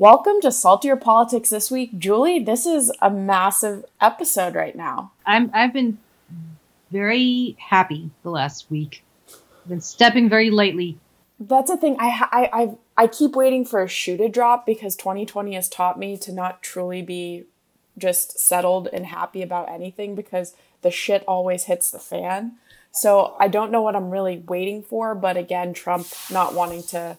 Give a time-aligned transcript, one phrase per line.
[0.00, 1.98] Welcome to Saltier Politics this week.
[1.98, 5.10] Julie, this is a massive episode right now.
[5.26, 5.98] I'm I've been
[6.92, 9.02] very happy the last week.
[9.28, 10.98] I've been stepping very lightly.
[11.40, 11.96] That's the thing.
[11.98, 15.98] I I I I keep waiting for a shoe to drop because 2020 has taught
[15.98, 17.46] me to not truly be
[17.98, 22.52] just settled and happy about anything because the shit always hits the fan.
[22.92, 27.18] So I don't know what I'm really waiting for, but again, Trump not wanting to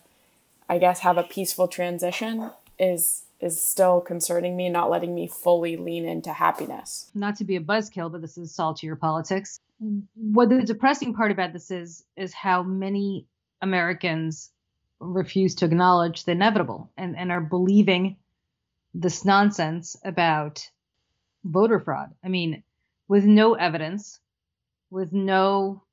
[0.70, 5.78] I guess have a peaceful transition is is still concerning me, not letting me fully
[5.78, 7.10] lean into happiness.
[7.16, 9.60] Not to be a buzzkill, but this is saltier politics.
[10.16, 13.28] What the depressing part about this is is how many
[13.62, 14.52] Americans
[15.00, 18.18] refuse to acknowledge the inevitable and, and are believing
[18.94, 20.68] this nonsense about
[21.46, 22.14] voter fraud.
[22.24, 22.64] I mean,
[23.08, 24.20] with no evidence,
[24.90, 25.84] with no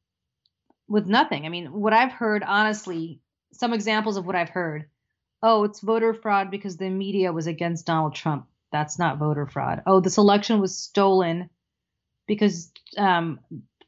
[0.88, 1.46] with nothing.
[1.46, 3.20] I mean, what I've heard honestly,
[3.52, 4.86] some examples of what I've heard
[5.46, 8.48] oh, it's voter fraud because the media was against Donald Trump.
[8.72, 9.80] That's not voter fraud.
[9.86, 11.48] Oh, this election was stolen
[12.26, 13.38] because um,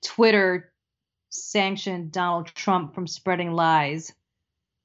[0.00, 0.72] Twitter
[1.30, 4.12] sanctioned Donald Trump from spreading lies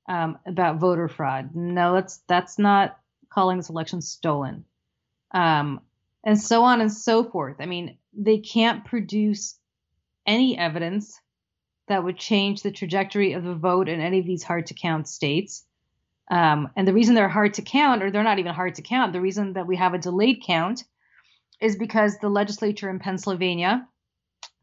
[0.09, 1.51] um, about voter fraud.
[1.53, 2.97] No, that's that's not
[3.29, 4.65] calling this election stolen,
[5.31, 5.79] um,
[6.23, 7.57] and so on and so forth.
[7.59, 9.59] I mean, they can't produce
[10.25, 11.21] any evidence
[11.87, 15.07] that would change the trajectory of the vote in any of these hard to count
[15.07, 15.65] states.
[16.31, 19.13] Um, and the reason they're hard to count, or they're not even hard to count,
[19.13, 20.83] the reason that we have a delayed count
[21.61, 23.87] is because the legislature in Pennsylvania,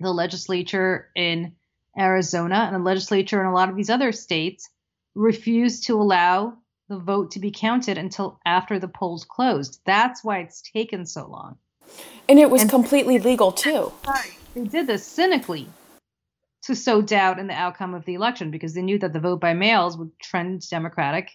[0.00, 1.52] the legislature in
[1.98, 4.68] Arizona, and the legislature in a lot of these other states
[5.14, 6.54] refused to allow
[6.88, 9.80] the vote to be counted until after the polls closed.
[9.84, 11.56] That's why it's taken so long.
[12.28, 13.92] And it was and completely legal too.
[14.54, 15.68] They did this cynically
[16.62, 19.40] to sow doubt in the outcome of the election because they knew that the vote
[19.40, 21.30] by mails would trend Democratic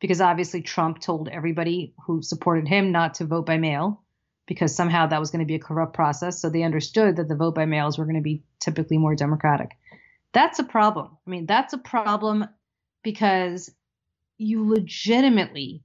[0.00, 4.02] because obviously Trump told everybody who supported him not to vote by mail
[4.46, 6.40] because somehow that was going to be a corrupt process.
[6.40, 9.76] So they understood that the vote by mails were going to be typically more democratic.
[10.32, 11.16] That's a problem.
[11.26, 12.46] I mean, that's a problem
[13.04, 13.70] because
[14.38, 15.82] you legitimately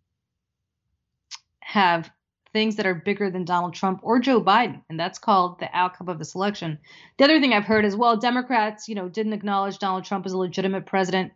[1.60, 2.10] have
[2.54, 6.08] things that are bigger than Donald Trump or Joe Biden, and that's called the outcome
[6.08, 6.80] of this election.
[7.18, 10.32] The other thing I've heard is, well, Democrats, you know, didn't acknowledge Donald Trump as
[10.32, 11.34] a legitimate president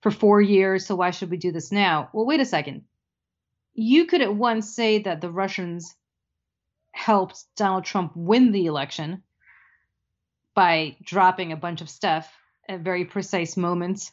[0.00, 2.10] for four years, so why should we do this now?
[2.12, 2.84] Well, wait a second.
[3.74, 5.94] You could at once say that the Russians
[6.92, 9.22] helped Donald Trump win the election
[10.54, 12.32] by dropping a bunch of stuff
[12.68, 14.12] at very precise moments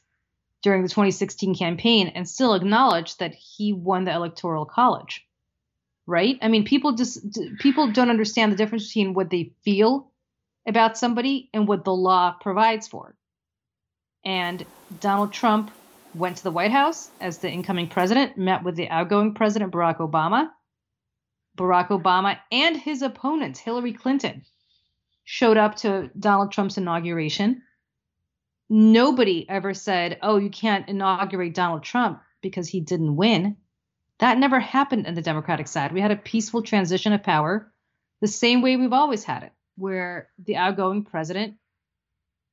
[0.62, 5.28] during the 2016 campaign and still acknowledge that he won the electoral college
[6.08, 7.20] right i mean people just
[7.60, 10.12] people don't understand the difference between what they feel
[10.68, 13.16] about somebody and what the law provides for
[14.26, 14.66] and
[15.00, 15.72] Donald Trump
[16.16, 19.98] went to the White House as the incoming president, met with the outgoing president, Barack
[19.98, 20.50] Obama.
[21.58, 24.44] Barack Obama and his opponent, Hillary Clinton,
[25.24, 27.62] showed up to Donald Trump's inauguration.
[28.70, 33.58] Nobody ever said, oh, you can't inaugurate Donald Trump because he didn't win.
[34.20, 35.92] That never happened in the Democratic side.
[35.92, 37.72] We had a peaceful transition of power
[38.22, 41.56] the same way we've always had it, where the outgoing president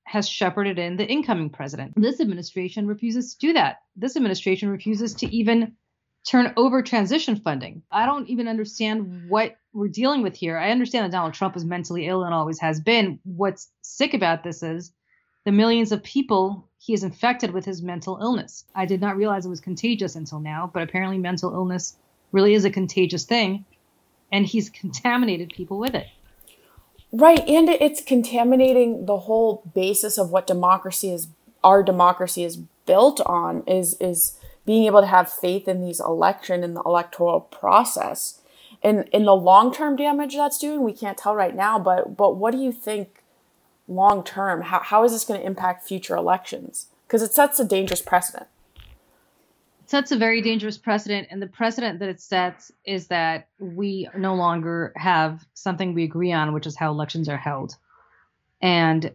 [0.04, 1.92] has shepherded in the incoming president.
[1.96, 3.78] This administration refuses to do that.
[3.96, 5.74] This administration refuses to even
[6.28, 7.82] turn over transition funding.
[7.90, 10.56] I don't even understand what we're dealing with here.
[10.56, 13.18] I understand that Donald Trump is mentally ill and always has been.
[13.24, 14.92] What's sick about this is
[15.44, 18.64] the millions of people he has infected with his mental illness.
[18.74, 21.96] I did not realize it was contagious until now, but apparently mental illness
[22.30, 23.64] really is a contagious thing,
[24.30, 26.06] and he's contaminated people with it.
[27.12, 31.28] Right, and it's contaminating the whole basis of what democracy is
[31.62, 36.64] our democracy is built on is is being able to have faith in these election
[36.64, 38.40] and the electoral process.
[38.82, 42.52] And in the long-term damage that's doing, we can't tell right now, but but what
[42.52, 43.22] do you think
[43.86, 44.62] long term?
[44.62, 46.86] How how is this going to impact future elections?
[47.06, 48.46] Because it sets a dangerous precedent
[49.92, 54.34] sets a very dangerous precedent and the precedent that it sets is that we no
[54.34, 57.76] longer have something we agree on which is how elections are held.
[58.62, 59.12] And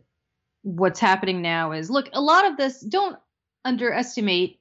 [0.62, 3.18] what's happening now is look a lot of this don't
[3.66, 4.60] underestimate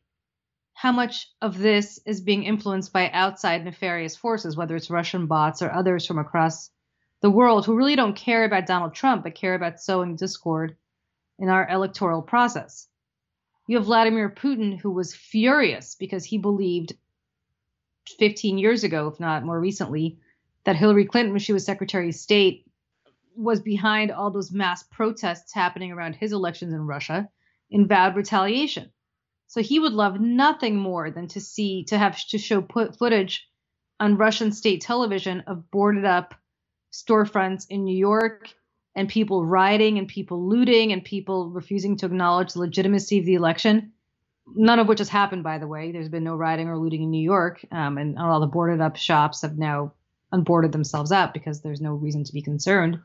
[0.72, 5.60] how much of this is being influenced by outside nefarious forces whether it's russian bots
[5.60, 6.70] or others from across
[7.20, 10.76] the world who really don't care about donald trump but care about sowing discord
[11.38, 12.88] in our electoral process
[13.66, 16.94] you have Vladimir Putin, who was furious because he believed
[18.18, 20.18] 15 years ago, if not more recently,
[20.64, 22.66] that Hillary Clinton, when she was Secretary of State,
[23.36, 27.28] was behind all those mass protests happening around his elections in Russia
[27.70, 28.90] in vowed retaliation.
[29.48, 33.48] So he would love nothing more than to see to have to show put footage
[34.00, 36.34] on Russian state television of boarded up
[36.92, 38.54] storefronts in New York
[38.96, 43.34] and people rioting and people looting and people refusing to acknowledge the legitimacy of the
[43.34, 43.92] election.
[44.54, 45.92] None of which has happened, by the way.
[45.92, 48.96] There's been no rioting or looting in New York, um, and all the boarded up
[48.96, 49.92] shops have now
[50.32, 52.98] unboarded themselves up because there's no reason to be concerned.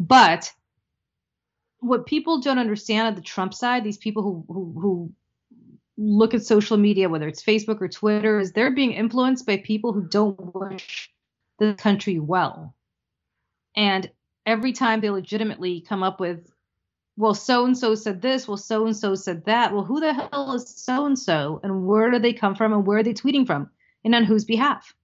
[0.00, 0.52] But
[1.80, 5.12] what people don't understand at the Trump side, these people who, who, who
[5.96, 9.92] look at social media, whether it's Facebook or Twitter, is they're being influenced by people
[9.92, 11.12] who don't wish
[11.58, 12.74] the country well.
[13.76, 14.10] And
[14.48, 16.50] every time they legitimately come up with,
[17.18, 19.74] well, so and so said this, well, so and so said that.
[19.74, 22.86] Well, who the hell is so and so, and where do they come from, and
[22.86, 23.68] where are they tweeting from,
[24.04, 24.94] and on whose behalf?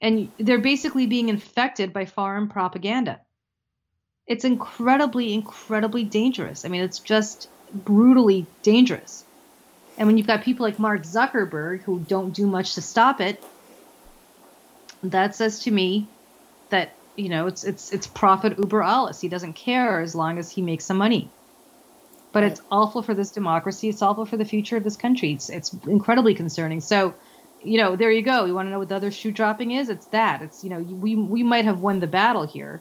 [0.00, 3.20] And they're basically being infected by foreign propaganda.
[4.26, 6.64] It's incredibly, incredibly dangerous.
[6.64, 9.24] I mean, it's just brutally dangerous.
[9.98, 13.44] And when you've got people like Mark Zuckerberg who don't do much to stop it,
[15.02, 16.08] that says to me
[16.70, 19.20] that you know it's it's it's profit uber alles.
[19.20, 21.30] He doesn't care as long as he makes some money.
[22.30, 23.88] But it's awful for this democracy.
[23.88, 25.32] It's awful for the future of this country.
[25.32, 26.80] It's it's incredibly concerning.
[26.80, 27.14] So,
[27.64, 28.44] you know, there you go.
[28.44, 29.88] You want to know what the other shoe dropping is?
[29.88, 30.42] It's that.
[30.42, 32.80] It's you know we we might have won the battle here,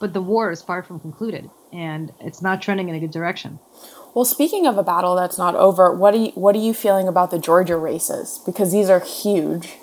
[0.00, 3.60] but the war is far from concluded, and it's not trending in a good direction.
[4.14, 7.08] Well, speaking of a battle that's not over, what are you, what are you feeling
[7.08, 8.40] about the Georgia races?
[8.44, 9.76] Because these are huge.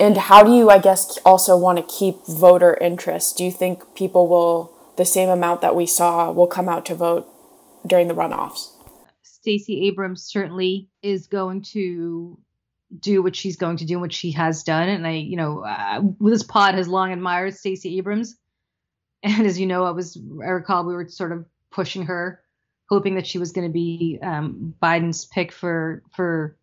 [0.00, 3.36] And how do you, I guess, also want to keep voter interest?
[3.36, 6.94] Do you think people will, the same amount that we saw, will come out to
[6.94, 7.28] vote
[7.86, 8.70] during the runoffs?
[9.22, 12.38] Stacey Abrams certainly is going to
[12.98, 14.88] do what she's going to do and what she has done.
[14.88, 18.36] And I, you know, uh, this pod has long admired Stacey Abrams.
[19.22, 22.40] And as you know, I was, I recall we were sort of pushing her
[22.88, 26.56] hoping that she was going to be um, Biden's pick for for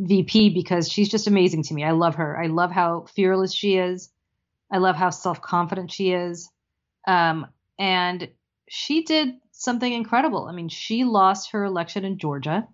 [0.00, 1.84] VP because she's just amazing to me.
[1.84, 2.40] I love her.
[2.40, 4.10] I love how fearless she is.
[4.70, 6.50] I love how self confident she is.
[7.06, 7.46] Um,
[7.78, 8.28] and
[8.68, 10.46] she did something incredible.
[10.46, 12.66] I mean, she lost her election in Georgia.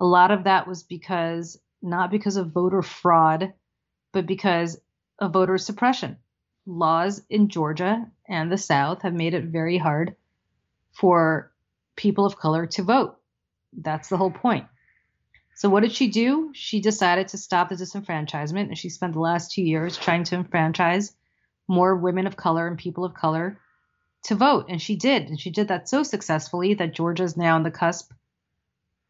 [0.00, 3.52] A lot of that was because not because of voter fraud,
[4.12, 4.78] but because
[5.18, 6.16] of voter suppression.
[6.66, 10.16] Laws in Georgia and the South have made it very hard
[10.92, 11.52] for
[11.96, 13.16] people of color to vote.
[13.72, 14.66] That's the whole point.
[15.56, 16.50] So what did she do?
[16.54, 20.36] She decided to stop the disenfranchisement and she spent the last 2 years trying to
[20.36, 21.14] enfranchise
[21.68, 23.58] more women of color and people of color
[24.24, 27.54] to vote and she did and she did that so successfully that Georgia is now
[27.54, 28.12] on the cusp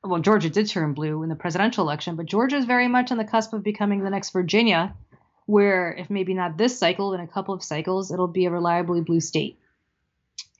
[0.05, 3.19] well Georgia did turn blue in the presidential election but Georgia is very much on
[3.19, 4.94] the cusp of becoming the next Virginia
[5.46, 9.00] where if maybe not this cycle in a couple of cycles it'll be a reliably
[9.00, 9.58] blue state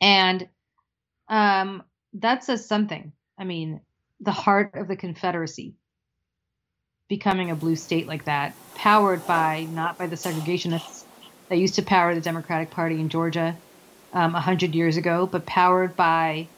[0.01, 0.49] and
[1.29, 1.83] um
[2.15, 3.13] that says something.
[3.37, 3.81] I mean,
[4.25, 5.75] the heart of the Confederacy
[7.09, 11.05] becoming a blue state like that, powered by not by the segregationists
[11.49, 13.57] that used to power the Democratic Party in Georgia
[14.13, 16.49] um, a um, hundred years ago, but powered by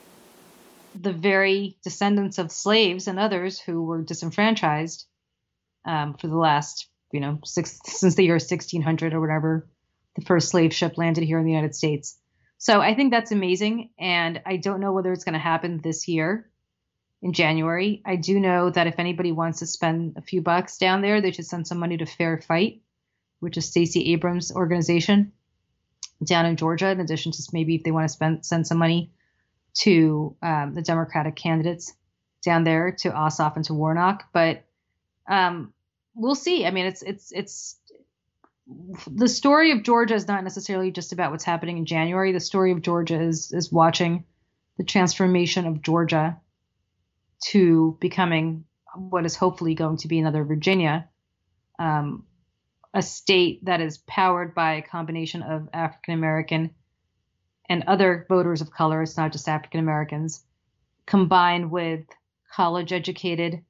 [0.95, 5.05] the very descendants of slaves and others who were disenfranchised
[5.85, 9.69] um, for the last, you know, six, since the year 1600 or whatever
[10.15, 12.17] the first slave ship landed here in the United States.
[12.59, 13.91] So I think that's amazing.
[13.99, 16.49] And I don't know whether it's going to happen this year
[17.27, 18.03] in January.
[18.07, 21.33] I do know that if anybody wants to spend a few bucks down there, they
[21.33, 22.83] should send some money to Fair Fight,
[23.41, 25.33] which is Stacey Abrams' organization
[26.25, 29.11] down in Georgia, in addition to maybe if they want to spend send some money
[29.81, 31.95] to um, the Democratic candidates
[32.45, 34.29] down there to Ossoff and to Warnock.
[34.33, 34.63] But
[35.29, 35.73] um,
[36.15, 36.65] we'll see.
[36.65, 37.77] I mean, it's it's it's
[39.09, 42.31] the story of Georgia is not necessarily just about what's happening in January.
[42.31, 44.25] The story of Georgia is is watching
[44.79, 46.41] the transformation of Georgia
[47.45, 48.65] to becoming
[48.95, 51.09] what is hopefully going to be another Virginia,
[51.79, 52.25] um,
[52.95, 56.71] a state that is powered by a combination of African American
[57.69, 59.03] and other voters of color.
[59.03, 60.43] It's not just African Americans,
[61.05, 62.05] combined with
[62.53, 63.63] college educated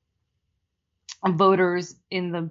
[1.26, 2.50] voters in the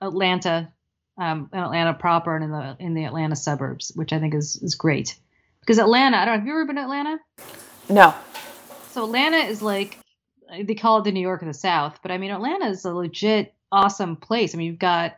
[0.00, 0.72] Atlanta
[1.16, 4.56] um, in Atlanta proper and in the in the Atlanta suburbs, which I think is
[4.56, 5.16] is great.
[5.60, 7.18] Because Atlanta, I don't know, have you ever been to Atlanta?
[7.88, 8.14] No.
[8.90, 9.98] So Atlanta is like
[10.66, 12.94] they call it the New York of the South, but I mean Atlanta is a
[12.94, 14.54] legit awesome place.
[14.54, 15.16] I mean you've got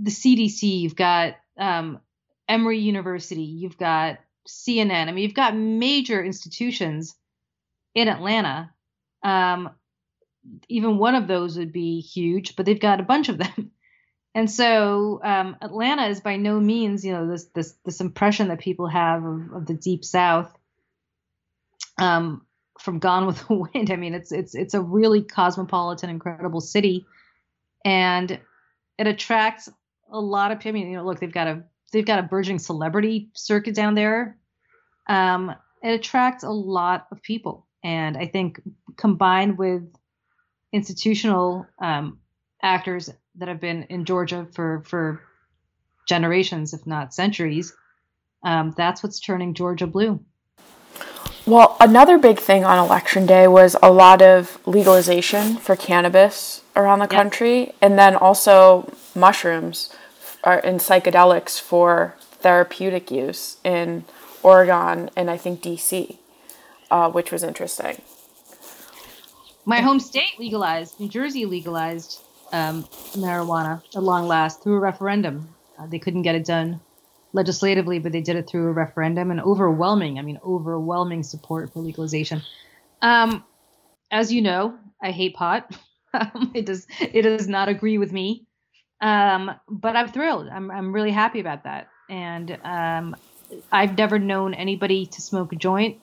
[0.00, 2.00] the CDC, you've got um,
[2.48, 5.08] Emory University, you've got CNN.
[5.08, 7.14] I mean you've got major institutions
[7.94, 8.72] in Atlanta.
[9.22, 9.70] Um,
[10.68, 13.72] even one of those would be huge, but they've got a bunch of them.
[14.34, 18.60] And so um, Atlanta is by no means, you know, this this this impression that
[18.60, 20.56] people have of, of the deep South
[21.98, 22.46] um,
[22.80, 23.90] from Gone with the Wind.
[23.90, 27.06] I mean, it's it's it's a really cosmopolitan, incredible city,
[27.84, 28.38] and
[28.98, 29.68] it attracts
[30.10, 30.58] a lot of.
[30.58, 30.70] People.
[30.70, 33.94] I mean, you know, look, they've got a they've got a burgeoning celebrity circuit down
[33.94, 34.38] there.
[35.08, 38.60] Um, it attracts a lot of people, and I think
[38.96, 39.82] combined with
[40.72, 42.18] institutional um,
[42.62, 45.22] actors that have been in Georgia for for
[46.08, 47.74] generations, if not centuries,
[48.44, 50.20] um, that's what's turning Georgia blue.
[51.48, 56.98] Well, another big thing on election day was a lot of legalization for cannabis around
[56.98, 57.12] the yep.
[57.12, 59.88] country, and then also mushrooms
[60.44, 64.04] and psychedelics for therapeutic use in
[64.42, 66.18] Oregon and I think DC,
[66.90, 68.02] uh, which was interesting.
[69.64, 72.20] My home state legalized, New Jersey legalized
[72.52, 72.82] um,
[73.14, 75.48] marijuana at long last through a referendum.
[75.78, 76.82] Uh, they couldn't get it done
[77.32, 81.80] legislatively, but they did it through a referendum and overwhelming, I mean, overwhelming support for
[81.80, 82.42] legalization.
[83.02, 83.44] Um,
[84.10, 85.76] as you know, I hate pot.
[86.54, 88.46] it does it does not agree with me.
[89.00, 90.48] Um, but I'm thrilled.
[90.48, 91.88] I'm I'm really happy about that.
[92.08, 93.16] And um,
[93.70, 96.00] I've never known anybody to smoke a joint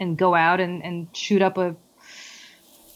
[0.00, 1.76] and go out and, and shoot up a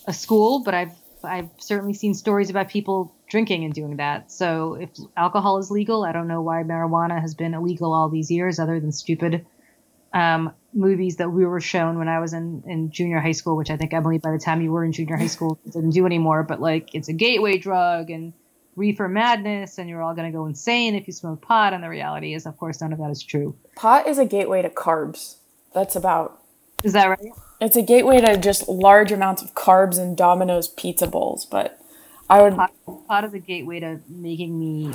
[0.07, 0.93] a school, but I've
[1.27, 4.33] I've certainly seen stories about people drinking and doing that.
[4.33, 8.31] So if alcohol is legal, I don't know why marijuana has been illegal all these
[8.31, 9.45] years, other than stupid
[10.13, 13.71] um, movies that we were shown when I was in, in junior high school, which
[13.71, 16.43] I think Emily, by the time you were in junior high school, didn't do anymore.
[16.43, 18.33] But like, it's a gateway drug and
[18.77, 21.73] reefer madness, and you're all going to go insane if you smoke pot.
[21.73, 23.57] And the reality is, of course, none of that is true.
[23.75, 25.37] Pot is a gateway to carbs.
[25.75, 26.41] That's about.
[26.83, 27.33] Is that right?
[27.61, 31.81] It's a gateway to just large amounts of carbs and Domino's pizza bowls, but
[32.29, 32.57] I would.
[32.57, 32.73] Pot,
[33.09, 34.95] pot is a gateway to making me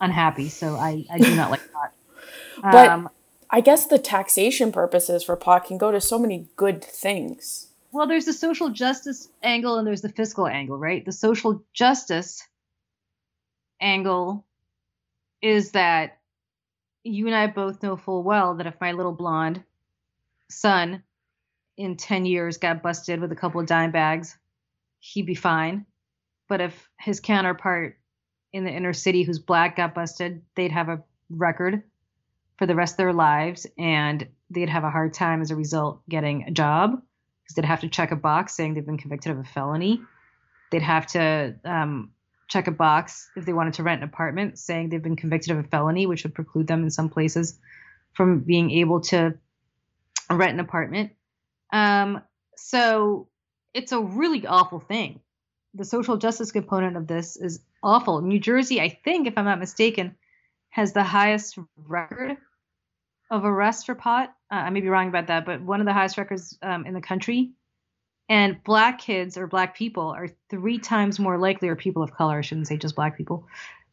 [0.00, 1.92] unhappy, so I, I do not like pot.
[2.62, 3.08] but um,
[3.50, 7.68] I guess the taxation purposes for pot can go to so many good things.
[7.92, 11.04] Well, there's the social justice angle and there's the fiscal angle, right?
[11.04, 12.42] The social justice
[13.80, 14.44] angle
[15.40, 16.18] is that
[17.04, 19.62] you and I both know full well that if my little blonde
[20.50, 21.02] son
[21.76, 24.36] in 10 years got busted with a couple of dime bags,
[25.00, 25.86] he'd be fine.
[26.48, 27.98] But if his counterpart
[28.52, 31.82] in the inner city who's black got busted, they'd have a record
[32.58, 36.02] for the rest of their lives and they'd have a hard time as a result
[36.08, 37.02] getting a job
[37.42, 40.00] because they'd have to check a box saying they've been convicted of a felony.
[40.70, 42.10] They'd have to um,
[42.48, 45.64] check a box if they wanted to rent an apartment saying they've been convicted of
[45.64, 47.58] a felony, which would preclude them in some places
[48.12, 49.34] from being able to
[50.30, 51.12] rent an apartment.
[51.74, 52.22] Um,
[52.56, 53.28] so
[53.74, 55.20] it's a really awful thing.
[55.74, 58.22] The social justice component of this is awful.
[58.22, 60.14] New Jersey, I think, if I'm not mistaken,
[60.70, 62.36] has the highest record
[63.28, 64.32] of arrests for pot.
[64.52, 66.94] Uh, I may be wrong about that, but one of the highest records um, in
[66.94, 67.50] the country.
[68.28, 72.38] And black kids or black people are three times more likely, or people of color,
[72.38, 73.48] I shouldn't say just black people,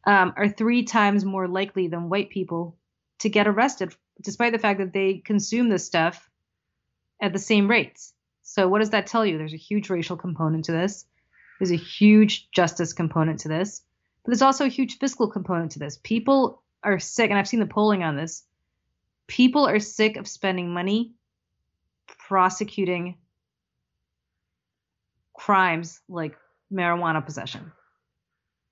[0.06, 2.76] um, are three times more likely than white people
[3.18, 6.30] to get arrested, despite the fact that they consume this stuff
[7.22, 8.12] at the same rates.
[8.42, 9.38] So, what does that tell you?
[9.38, 11.06] There's a huge racial component to this,
[11.58, 13.82] there's a huge justice component to this,
[14.24, 15.98] but there's also a huge fiscal component to this.
[16.02, 18.42] People are sick, and I've seen the polling on this.
[19.28, 21.12] People are sick of spending money
[22.28, 23.16] prosecuting
[25.34, 26.36] crimes like
[26.72, 27.72] marijuana possession.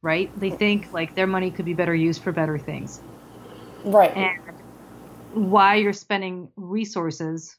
[0.03, 0.31] Right?
[0.41, 3.01] They think like their money could be better used for better things.
[3.85, 4.17] Right.
[4.17, 4.41] And
[5.33, 7.57] why you're spending resources,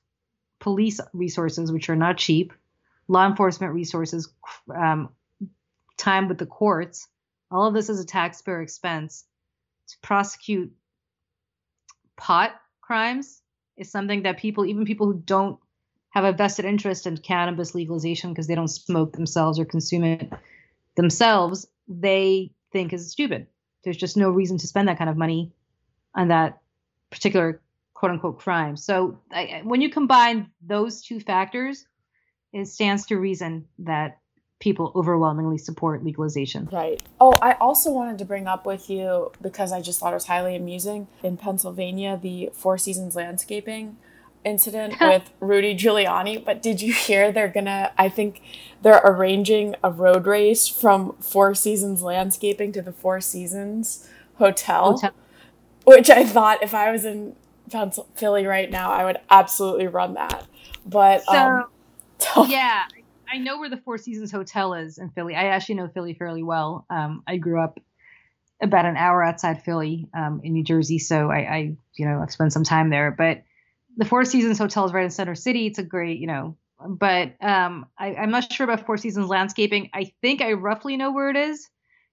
[0.62, 2.54] police resources, which are not cheap,
[3.10, 4.32] law enforcement resources,
[4.74, 5.10] um,
[5.98, 7.10] time with the courts,
[7.50, 9.26] all of this is a taxpayer expense
[9.90, 10.72] to prosecute
[12.16, 13.42] pot crimes
[13.76, 15.60] is something that people, even people who don't
[16.12, 20.32] have a vested interest in cannabis legalization because they don't smoke themselves or consume it
[20.96, 23.48] themselves, they think is stupid.
[23.84, 25.52] There's just no reason to spend that kind of money
[26.14, 26.60] on that
[27.10, 27.62] particular
[28.02, 28.76] quote unquote crime.
[28.76, 31.86] So I, when you combine those two factors,
[32.52, 34.18] it stands to reason that
[34.60, 36.68] people overwhelmingly support legalization.
[36.72, 37.00] Right.
[37.20, 40.26] Oh, I also wanted to bring up with you because I just thought it was
[40.26, 43.98] highly amusing in Pennsylvania the Four Seasons landscaping
[44.44, 48.42] incident with Rudy Giuliani, but did you hear they're gonna I think
[48.82, 55.12] they're arranging a road race from Four Seasons Landscaping to the Four Seasons Hotel, Hotel.
[55.84, 57.36] Which I thought if I was in
[58.16, 60.46] Philly right now, I would absolutely run that.
[60.86, 61.66] But so, um,
[62.50, 62.86] yeah,
[63.32, 65.36] I know where the Four Seasons Hotel is in Philly.
[65.36, 66.86] I actually know Philly fairly well.
[66.90, 67.80] Um, I grew up
[68.62, 72.32] about an hour outside Philly um, in New Jersey, so I, I, you know, I've
[72.32, 73.12] spent some time there.
[73.12, 73.44] But
[73.98, 75.68] the Four Seasons Hotel is right in Center City.
[75.68, 79.90] It's a great, you know, but um, I, I'm not sure about Four Seasons landscaping.
[79.94, 81.70] I think I roughly know where it is.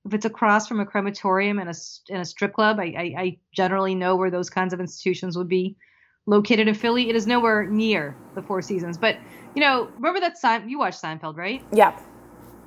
[0.09, 1.75] If it's across from a crematorium and a
[2.11, 5.49] and a strip club, I, I, I generally know where those kinds of institutions would
[5.49, 5.77] be
[6.25, 7.11] located in Philly.
[7.11, 9.19] It is nowhere near the Four Seasons, but
[9.55, 11.63] you know, remember that Sein- you watched Seinfeld, right?
[11.73, 11.99] Yeah.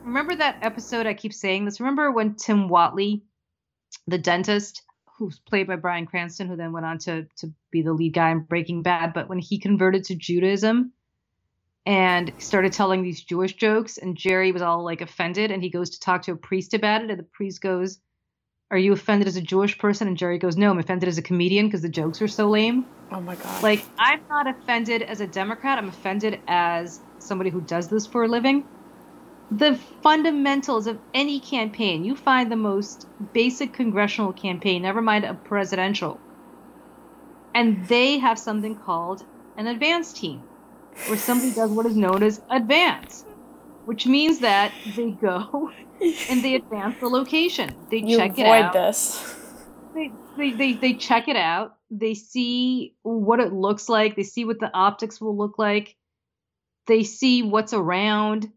[0.03, 1.07] Remember that episode?
[1.07, 1.79] I keep saying this.
[1.79, 3.21] Remember when Tim Whatley,
[4.07, 4.83] the dentist,
[5.17, 8.29] who's played by Bryan Cranston, who then went on to to be the lead guy
[8.29, 10.93] in Breaking Bad, but when he converted to Judaism
[11.85, 15.89] and started telling these Jewish jokes, and Jerry was all like offended, and he goes
[15.91, 17.99] to talk to a priest about it, and the priest goes,
[18.71, 21.23] "Are you offended as a Jewish person?" And Jerry goes, "No, I'm offended as a
[21.23, 23.63] comedian because the jokes are so lame." Oh my god.
[23.63, 25.77] Like I'm not offended as a Democrat.
[25.77, 28.65] I'm offended as somebody who does this for a living
[29.51, 32.05] the fundamentals of any campaign.
[32.05, 36.23] You find the most basic congressional campaign, never mind a presidential,
[37.53, 39.25] and they have something called
[39.57, 40.45] an advance team,
[41.07, 43.25] where somebody does what is known as advance,
[43.85, 45.71] which means that they go
[46.29, 47.75] and they advance the location.
[47.89, 48.73] They you check it out.
[48.73, 49.35] this.
[49.93, 51.75] They, they, they, they check it out.
[51.89, 54.15] They see what it looks like.
[54.15, 55.95] They see what the optics will look like.
[56.87, 58.49] They see what's around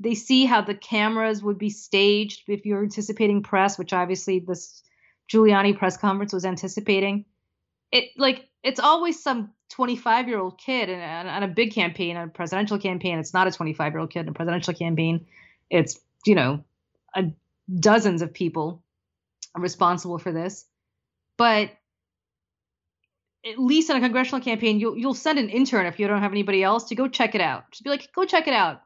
[0.00, 4.82] they see how the cameras would be staged if you're anticipating press, which obviously this
[5.30, 7.24] Giuliani press conference was anticipating.
[7.90, 12.28] It like it's always some 25 year old kid in a, a big campaign, a
[12.28, 13.18] presidential campaign.
[13.18, 15.26] It's not a 25 year old kid in a presidential campaign.
[15.70, 16.64] It's you know,
[17.14, 17.24] a,
[17.78, 18.82] dozens of people
[19.56, 20.64] responsible for this,
[21.36, 21.70] but
[23.46, 26.32] at least in a congressional campaign, you'll you'll send an intern if you don't have
[26.32, 27.70] anybody else to go check it out.
[27.70, 28.82] Just be like, go check it out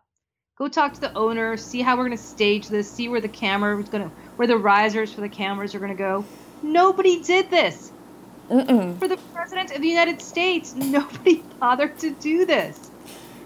[0.59, 3.29] Go talk to the owner, see how we're going to stage this, see where the
[3.29, 6.31] camera is going to, where the risers for the cameras are going to go.
[6.62, 7.92] Nobody did this.
[8.52, 8.99] Mm-mm.
[8.99, 12.90] For the president of the United States, nobody bothered to do this.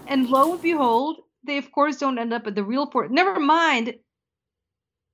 [0.07, 3.07] And lo and behold, they of course don't end up at the real four.
[3.07, 3.95] Never mind.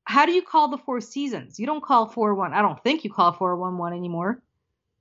[0.06, 1.60] How do you call the Four Seasons?
[1.60, 2.54] You don't call four one.
[2.54, 4.42] I don't think you call four one one anymore.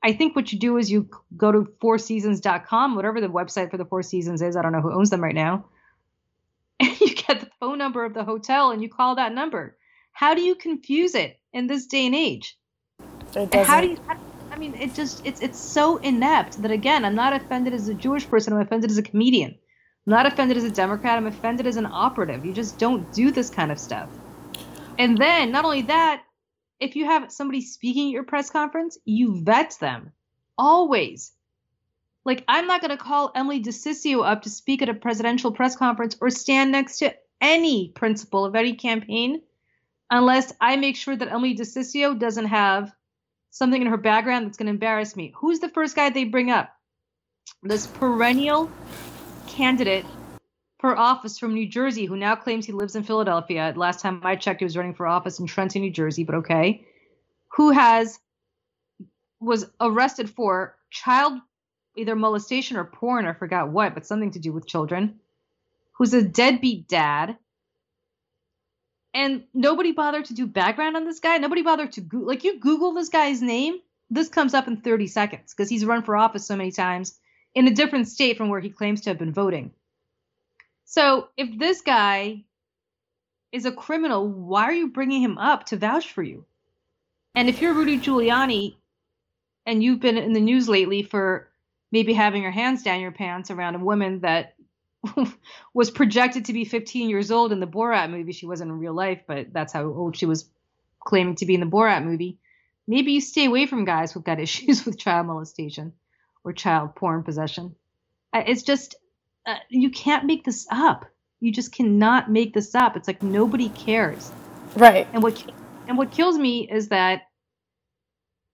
[0.04, 3.84] I think what you do is you go to fourseasons.com, whatever the website for the
[3.84, 4.56] Four Seasons is.
[4.56, 5.64] I don't know who owns them right now
[6.80, 9.76] and you get the phone number of the hotel and you call that number.
[10.12, 12.56] How do you confuse it in this day and age?
[13.34, 14.31] It And how do doesn't- you?
[14.62, 17.94] I mean, it just it's it's so inept that again, I'm not offended as a
[17.94, 18.52] Jewish person.
[18.52, 19.50] I'm offended as a comedian.
[20.06, 21.18] I'm not offended as a Democrat.
[21.18, 22.46] I'm offended as an operative.
[22.46, 24.08] You just don't do this kind of stuff.
[25.00, 26.22] And then not only that,
[26.78, 30.12] if you have somebody speaking at your press conference, you vet them
[30.56, 31.32] always.
[32.24, 35.74] Like I'm not going to call Emily DeCiccio up to speak at a presidential press
[35.74, 39.42] conference or stand next to any principal of any campaign
[40.08, 42.92] unless I make sure that Emily DeCiccio doesn't have
[43.52, 45.32] something in her background that's going to embarrass me.
[45.36, 46.74] Who's the first guy they bring up?
[47.62, 48.70] This perennial
[49.46, 50.04] candidate
[50.80, 53.72] for office from New Jersey who now claims he lives in Philadelphia.
[53.76, 56.84] Last time I checked, he was running for office in Trenton, New Jersey, but okay.
[57.56, 58.18] Who has
[59.40, 61.34] was arrested for child
[61.96, 65.20] either molestation or porn, I forgot what, but something to do with children.
[65.98, 67.36] Who's a deadbeat dad.
[69.14, 71.36] And nobody bothered to do background on this guy.
[71.38, 75.06] Nobody bothered to go- like you Google this guy's name, this comes up in 30
[75.06, 77.18] seconds because he's run for office so many times
[77.54, 79.72] in a different state from where he claims to have been voting.
[80.84, 82.44] So if this guy
[83.52, 86.44] is a criminal, why are you bringing him up to vouch for you?
[87.34, 88.76] And if you're Rudy Giuliani
[89.64, 91.48] and you've been in the news lately for
[91.90, 94.54] maybe having your hands down your pants around a woman that
[95.74, 98.32] was projected to be 15 years old in the Borat movie.
[98.32, 100.48] She wasn't in real life, but that's how old she was
[101.00, 102.38] claiming to be in the Borat movie.
[102.86, 105.92] Maybe you stay away from guys who've got issues with child molestation
[106.44, 107.74] or child porn possession.
[108.34, 108.94] It's just,
[109.46, 111.04] uh, you can't make this up.
[111.40, 112.96] You just cannot make this up.
[112.96, 114.30] It's like nobody cares.
[114.76, 115.06] Right.
[115.12, 115.44] And what
[115.88, 117.22] and what kills me is that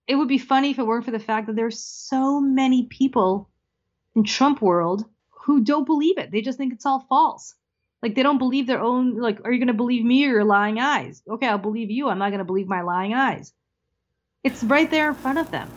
[0.06, 3.50] it would be funny if it weren't for the fact that there's so many people
[4.16, 5.04] in Trump world
[5.48, 6.30] who don't believe it.
[6.30, 7.54] They just think it's all false.
[8.02, 10.44] Like they don't believe their own like are you going to believe me or your
[10.44, 11.22] lying eyes?
[11.28, 12.10] Okay, I'll believe you.
[12.10, 13.54] I'm not going to believe my lying eyes.
[14.44, 15.70] It's right there in front of them.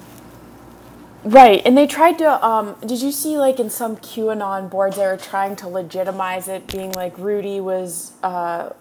[1.23, 2.45] Right, and they tried to.
[2.45, 6.67] Um, did you see like in some QAnon boards they were trying to legitimize it,
[6.67, 8.71] being like Rudy was uh,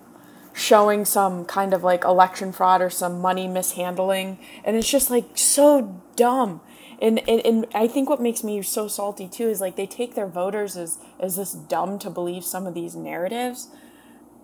[0.52, 5.38] showing some kind of like election fraud or some money mishandling, and it's just like
[5.38, 6.62] so dumb.
[7.00, 10.14] And, and, and I think what makes me so salty too is like they take
[10.14, 13.68] their voters as as this dumb to believe some of these narratives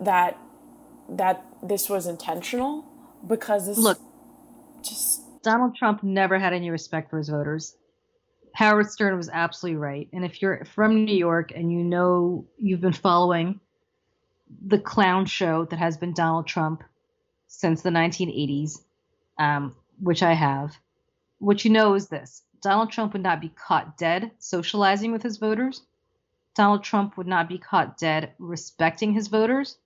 [0.00, 0.38] that
[1.08, 2.84] that this was intentional
[3.26, 3.98] because this Look,
[4.82, 7.76] just Donald Trump never had any respect for his voters.
[8.54, 10.08] Howard Stern was absolutely right.
[10.14, 13.60] And if you're from New York and you know you've been following
[14.66, 16.82] the clown show that has been Donald Trump
[17.48, 18.78] since the 1980s,
[19.38, 20.76] um, which I have,
[21.38, 25.38] what you know is this Donald Trump would not be caught dead socializing with his
[25.38, 25.82] voters.
[26.54, 29.76] Donald Trump would not be caught dead respecting his voters.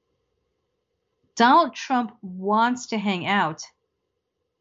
[1.34, 3.64] Donald Trump wants to hang out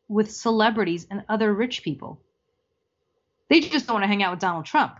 [0.08, 2.20] with celebrities and other rich people.
[3.50, 5.00] They just don't want to hang out with Donald Trump.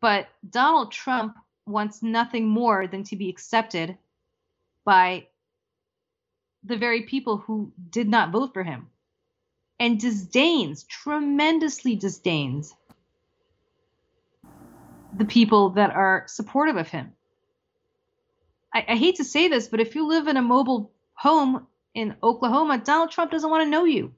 [0.00, 1.36] But Donald Trump
[1.66, 3.96] wants nothing more than to be accepted
[4.84, 5.26] by
[6.62, 8.88] the very people who did not vote for him
[9.84, 12.74] and disdains, tremendously disdains
[15.14, 17.12] the people that are supportive of him.
[18.72, 22.16] I, I, hate to say this, but if you live in a mobile home in
[22.22, 24.14] Oklahoma, Donald Trump doesn't want to know you.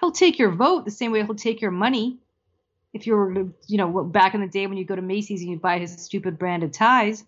[0.00, 2.16] He'll take your vote the same way he'll take your money.
[2.94, 3.34] If you were,
[3.66, 5.92] you know, back in the day when you go to Macy's and you buy his
[6.02, 7.22] stupid branded ties.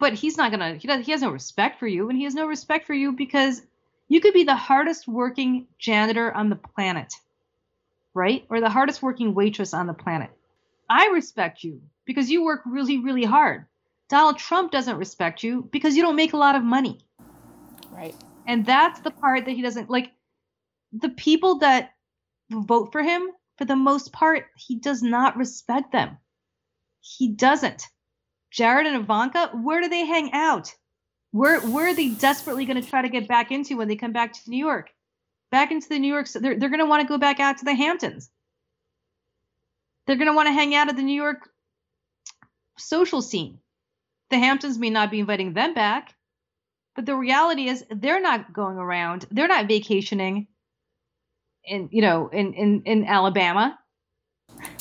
[0.00, 0.74] But he's not gonna.
[0.74, 3.12] He, does, he has no respect for you, and he has no respect for you
[3.12, 3.62] because
[4.08, 7.14] you could be the hardest working janitor on the planet,
[8.14, 8.44] right?
[8.48, 10.30] Or the hardest working waitress on the planet.
[10.88, 13.66] I respect you because you work really, really hard.
[14.08, 17.00] Donald Trump doesn't respect you because you don't make a lot of money.
[17.90, 18.14] Right.
[18.46, 20.12] And that's the part that he doesn't like.
[20.92, 21.90] The people that
[22.50, 26.16] vote for him, for the most part, he does not respect them.
[27.00, 27.82] He doesn't.
[28.52, 30.72] Jared and Ivanka, where do they hang out?
[31.36, 34.12] Where where are they desperately going to try to get back into when they come
[34.12, 34.90] back to New York?
[35.50, 37.66] Back into the New York, they're they're going to want to go back out to
[37.66, 38.30] the Hamptons.
[40.06, 41.50] They're going to want to hang out at the New York
[42.78, 43.58] social scene.
[44.30, 46.14] The Hamptons may not be inviting them back,
[46.94, 49.26] but the reality is they're not going around.
[49.30, 50.46] They're not vacationing
[51.64, 53.78] in you know in in in Alabama,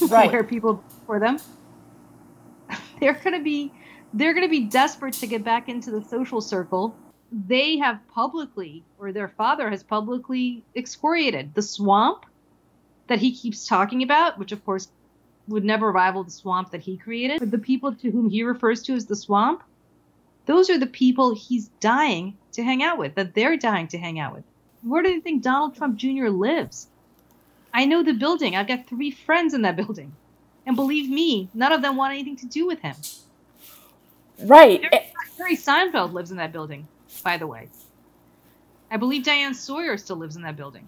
[0.09, 0.31] right.
[0.31, 1.37] where people for them.
[3.01, 3.73] They're going to be
[4.15, 6.95] they're going to be desperate to get back into the social circle.
[7.31, 12.25] They have publicly, or their father has publicly excoriated the swamp
[13.07, 14.87] that he keeps talking about, which of course
[15.49, 17.39] would never rival the swamp that he created.
[17.39, 19.63] But the people to whom he refers to as the swamp,
[20.45, 24.17] those are the people he's dying to hang out with, that they're dying to hang
[24.17, 24.45] out with.
[24.81, 26.29] Where do you think Donald Trump Jr.
[26.29, 26.87] lives?
[27.73, 28.55] I know the building.
[28.55, 30.15] I've got three friends in that building.
[30.65, 32.95] And believe me, none of them want anything to do with him.
[34.39, 34.83] Right.
[35.37, 36.87] Harry Seinfeld lives in that building,
[37.23, 37.69] by the way.
[38.91, 40.87] I believe Diane Sawyer still lives in that building.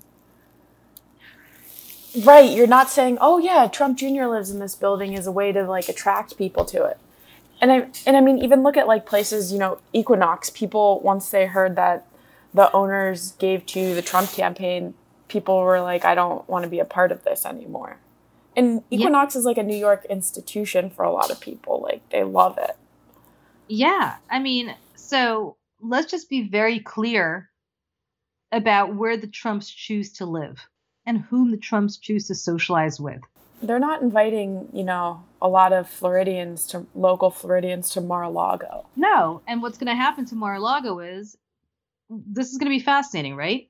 [2.24, 2.50] Right.
[2.50, 4.26] You're not saying, oh yeah, Trump Jr.
[4.26, 6.98] lives in this building as a way to like attract people to it.
[7.62, 11.30] And I and I mean even look at like places, you know, Equinox, people once
[11.30, 12.08] they heard that
[12.54, 14.94] the owners gave to the Trump campaign,
[15.28, 17.98] people were like, I don't want to be a part of this anymore.
[18.56, 19.40] And Equinox yeah.
[19.40, 21.82] is like a New York institution for a lot of people.
[21.82, 22.78] Like they love it.
[23.68, 24.16] Yeah.
[24.30, 27.50] I mean, so let's just be very clear
[28.52, 30.68] about where the Trumps choose to live
[31.06, 33.22] and whom the Trumps choose to socialize with.
[33.62, 38.86] They're not inviting, you know, a lot of Floridians to local Floridians to Mar-a-Lago.
[38.96, 41.36] No, and what's going to happen to Mar-a-Lago is
[42.10, 43.70] this is going to be fascinating, right?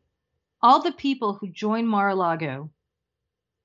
[0.62, 2.70] All the people who joined Mar-a-Lago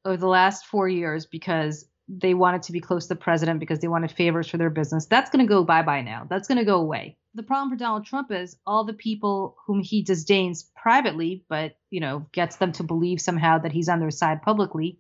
[0.05, 3.79] over the last 4 years because they wanted to be close to the president because
[3.79, 5.07] they wanted favors for their business.
[5.07, 6.27] That's going to go bye bye now.
[6.29, 7.17] That's going to go away.
[7.35, 12.01] The problem for Donald Trump is all the people whom he disdains privately, but you
[12.01, 14.99] know gets them to believe somehow that he's on their side publicly.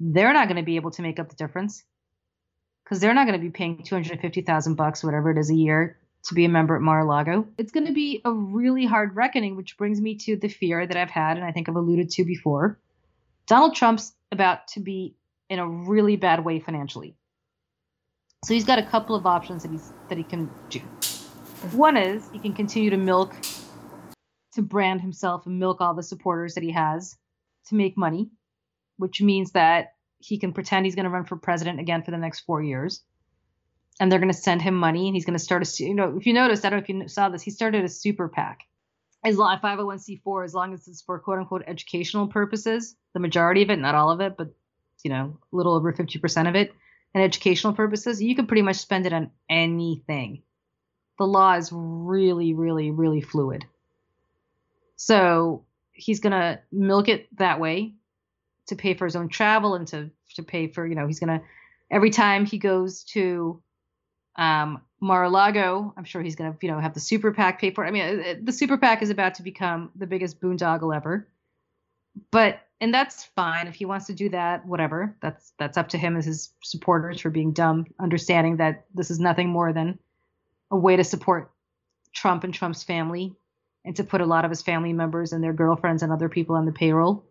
[0.00, 1.82] They're not going to be able to make up the difference
[2.84, 5.50] because they're not going to be paying two hundred fifty thousand bucks, whatever it is,
[5.50, 7.46] a year to be a member at Mar-a-Lago.
[7.56, 10.96] It's going to be a really hard reckoning, which brings me to the fear that
[10.96, 12.80] I've had, and I think I've alluded to before.
[13.46, 15.14] Donald Trump's about to be
[15.48, 17.14] in a really bad way financially.
[18.44, 20.80] So he's got a couple of options that he's that he can do.
[21.72, 23.34] One is he can continue to milk
[24.54, 27.16] to brand himself and milk all the supporters that he has
[27.68, 28.30] to make money,
[28.98, 32.18] which means that he can pretend he's going to run for president again for the
[32.18, 33.02] next 4 years.
[33.98, 36.16] And they're going to send him money and he's going to start a you know,
[36.16, 38.60] if you noticed, I don't know if you saw this, he started a super PAC.
[39.24, 43.70] As long 501c4 as long as it's for quote unquote educational purposes, the majority of
[43.70, 44.54] it, not all of it, but
[45.04, 46.72] you know, a little over 50% of it
[47.14, 50.42] and educational purposes, you can pretty much spend it on anything.
[51.18, 53.64] The law is really, really, really fluid.
[54.96, 57.94] So he's going to milk it that way
[58.66, 61.38] to pay for his own travel and to, to pay for, you know, he's going
[61.38, 61.44] to,
[61.90, 63.62] every time he goes to
[64.36, 67.84] um, Mar-a-Lago, I'm sure he's going to, you know, have the super PAC pay for
[67.84, 67.88] it.
[67.88, 71.28] I mean, the super PAC is about to become the biggest boondoggle ever.
[72.30, 74.66] But and that's fine if he wants to do that.
[74.66, 79.10] Whatever, that's that's up to him as his supporters for being dumb, understanding that this
[79.10, 79.98] is nothing more than
[80.70, 81.50] a way to support
[82.12, 83.34] Trump and Trump's family,
[83.84, 86.56] and to put a lot of his family members and their girlfriends and other people
[86.56, 87.24] on the payroll,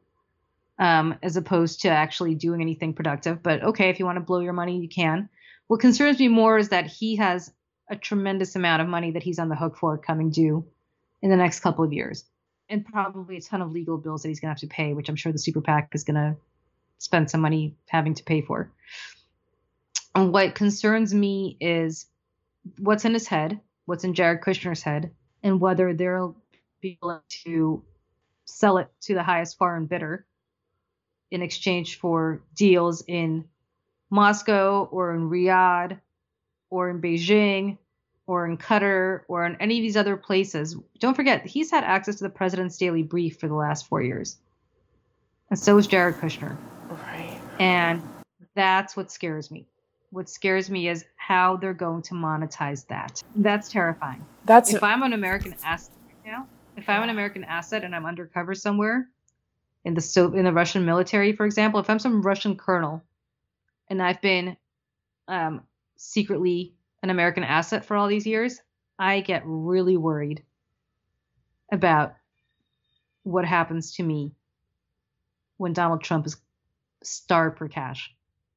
[0.80, 3.44] um, as opposed to actually doing anything productive.
[3.44, 5.30] But okay, if you want to blow your money, you can.
[5.68, 7.52] What concerns me more is that he has
[7.90, 10.66] a tremendous amount of money that he's on the hook for coming due
[11.22, 12.26] in the next couple of years
[12.70, 15.10] and probably a ton of legal bills that he's going to have to pay, which
[15.10, 16.36] I'm sure the super PAC is going to
[16.98, 18.72] spend some money having to pay for.
[20.14, 22.06] And what concerns me is
[22.80, 25.12] what's in his head, what's in Jared Kushner's head,
[25.44, 26.36] and whether they'll
[26.82, 27.84] be willing to
[28.46, 30.26] sell it to the highest foreign bidder
[31.32, 33.46] in exchange for deals in
[34.10, 36.00] Moscow or in Riyadh
[36.70, 37.78] or in Beijing
[38.28, 40.76] or in Qatar or in any of these other places.
[41.00, 44.38] Don't forget, he's had access to the president's daily brief for the last four years.
[45.50, 46.58] And so is Jared Kushner.
[46.90, 47.40] Right.
[47.60, 48.02] And
[48.56, 49.68] that's what scares me.
[50.10, 53.22] What scares me is how they're going to monetize that.
[53.36, 54.26] That's terrifying.
[54.46, 58.06] That's if I'm an American asset right now, if I'm an American asset and I'm
[58.06, 59.10] undercover somewhere
[59.84, 63.04] in the so in the Russian military, for example, if I'm some Russian colonel
[63.90, 64.58] and I've been
[65.28, 65.64] um,
[65.98, 66.74] secretly
[67.06, 68.60] an American asset for all these years,
[68.98, 70.42] I get really worried
[71.72, 72.16] about
[73.22, 74.34] what happens to me
[75.58, 76.36] when Donald Trump is
[77.04, 78.12] starved for cash.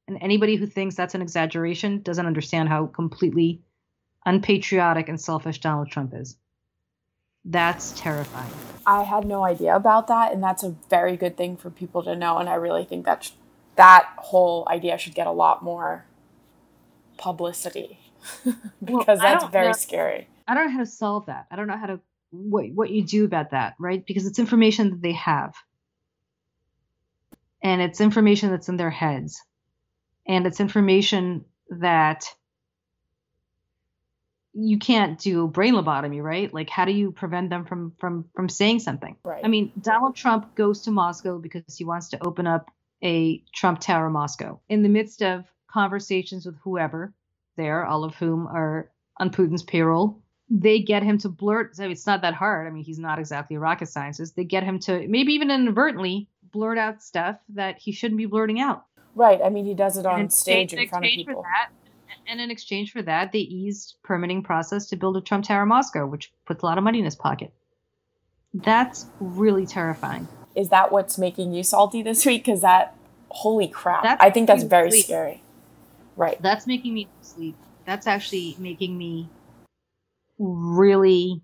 [0.07, 3.61] And anybody who thinks that's an exaggeration doesn't understand how completely
[4.25, 6.35] unpatriotic and selfish Donald Trump is.
[7.45, 8.51] That's terrifying.
[8.87, 12.15] I had no idea about that, and that's a very good thing for people to
[12.15, 12.39] know.
[12.39, 13.31] And I really think that sh-
[13.75, 16.05] that whole idea should get a lot more
[17.17, 17.99] publicity
[18.83, 20.27] because well, that's very know, scary.
[20.47, 21.47] I don't know how to solve that.
[21.51, 21.99] I don't know how to
[22.31, 24.05] what what you do about that, right?
[24.05, 25.55] Because it's information that they have.
[27.61, 29.41] And it's information that's in their heads.
[30.27, 32.25] And it's information that
[34.53, 36.53] you can't do brain lobotomy, right?
[36.53, 39.15] Like how do you prevent them from from from saying something?
[39.23, 39.43] Right.
[39.43, 42.71] I mean, Donald Trump goes to Moscow because he wants to open up
[43.03, 44.59] a Trump Tower Moscow.
[44.69, 47.13] In the midst of conversations with whoever,
[47.59, 50.19] there, all of whom are on Putin's payroll.
[50.49, 51.75] They get him to blurt.
[51.75, 52.65] So it's not that hard.
[52.65, 54.35] I mean, he's not exactly a rocket scientist.
[54.35, 58.59] They get him to maybe even inadvertently blurt out stuff that he shouldn't be blurting
[58.59, 58.85] out.
[59.13, 59.39] Right.
[59.43, 61.43] I mean, he does it on stage in, in front of people.
[61.43, 61.69] That,
[62.27, 66.07] and in exchange for that, they eased permitting process to build a Trump Tower Moscow,
[66.07, 67.53] which puts a lot of money in his pocket.
[68.53, 70.27] That's really terrifying.
[70.55, 72.45] Is that what's making you salty this week?
[72.45, 72.95] Because that,
[73.29, 74.03] holy crap!
[74.03, 75.43] That's I think that's very scary.
[76.19, 76.39] Right.
[76.41, 77.55] That's making me sleep.
[77.85, 79.29] That's actually making me
[80.37, 81.41] really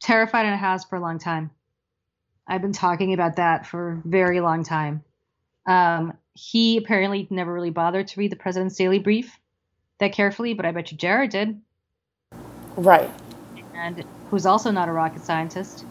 [0.00, 1.50] terrified and it has for a long time.
[2.48, 5.04] I've been talking about that for a very long time.
[5.66, 9.38] Um, he apparently never really bothered to read the president's daily brief
[9.98, 11.60] that carefully, but I bet you Jared did.
[12.76, 13.10] Right.
[13.74, 15.84] And who's also not a rocket scientist.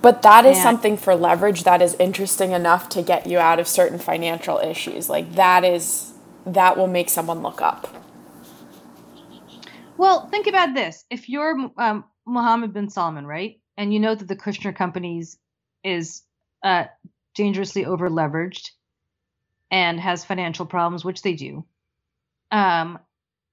[0.00, 3.60] But that is and, something for leverage that is interesting enough to get you out
[3.60, 5.10] of certain financial issues.
[5.10, 6.14] Like that is
[6.46, 7.88] that will make someone look up.
[9.96, 11.04] Well, think about this.
[11.10, 15.38] If you're um, Mohammed bin Salman, right, and you know that the Kushner Companies
[15.82, 16.22] is
[16.62, 16.84] uh,
[17.34, 18.70] dangerously over leveraged
[19.70, 21.64] and has financial problems, which they do,
[22.50, 22.98] um,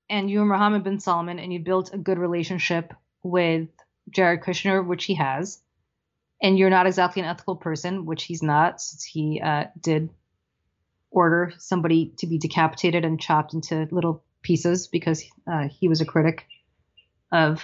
[0.09, 3.69] and you're Mohammed bin Salman and you built a good relationship with
[4.09, 5.61] Jared Kushner, which he has,
[6.41, 10.09] and you're not exactly an ethical person, which he's not, since he uh, did
[11.13, 16.05] order somebody to be decapitated and chopped into little pieces because uh, he was a
[16.05, 16.45] critic
[17.31, 17.63] of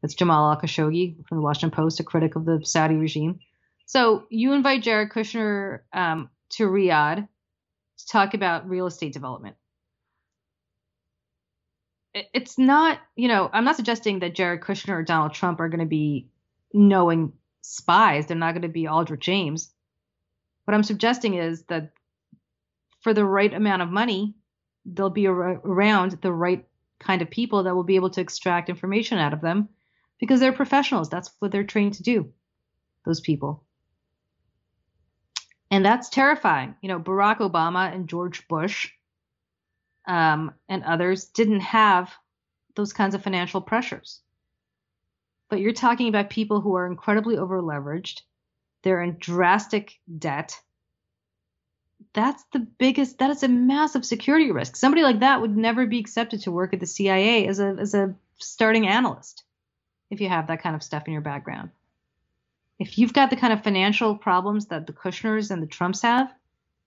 [0.00, 3.40] that's Jamal al Khashoggi from the Washington Post, a critic of the Saudi regime.
[3.86, 7.26] So you invite Jared Kushner um, to Riyadh
[7.98, 9.56] to talk about real estate development.
[12.14, 15.80] It's not, you know, I'm not suggesting that Jared Kushner or Donald Trump are going
[15.80, 16.28] to be
[16.72, 18.26] knowing spies.
[18.26, 19.70] They're not going to be Aldrich Ames.
[20.64, 21.92] What I'm suggesting is that
[23.08, 24.34] for the right amount of money,
[24.84, 26.66] they'll be ar- around the right
[27.00, 29.70] kind of people that will be able to extract information out of them
[30.20, 31.08] because they're professionals.
[31.08, 32.30] That's what they're trained to do,
[33.06, 33.64] those people.
[35.70, 36.74] And that's terrifying.
[36.82, 38.90] You know, Barack Obama and George Bush
[40.06, 42.12] um, and others didn't have
[42.76, 44.20] those kinds of financial pressures.
[45.48, 48.20] But you're talking about people who are incredibly over leveraged,
[48.82, 50.60] they're in drastic debt
[52.12, 55.98] that's the biggest that is a massive security risk somebody like that would never be
[55.98, 59.44] accepted to work at the cia as a as a starting analyst
[60.10, 61.70] if you have that kind of stuff in your background
[62.78, 66.32] If you've got the kind of financial problems that the Kushners and the Trumps have,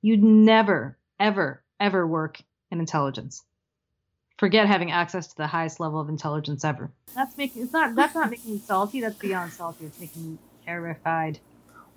[0.02, 3.44] you'd never, ever, ever work in intelligence.
[4.38, 6.92] Forget having access to the highest level of intelligence ever.
[7.14, 9.02] That's making it's not that's not making me salty.
[9.02, 9.86] That's beyond salty.
[9.86, 11.40] It's making me terrified.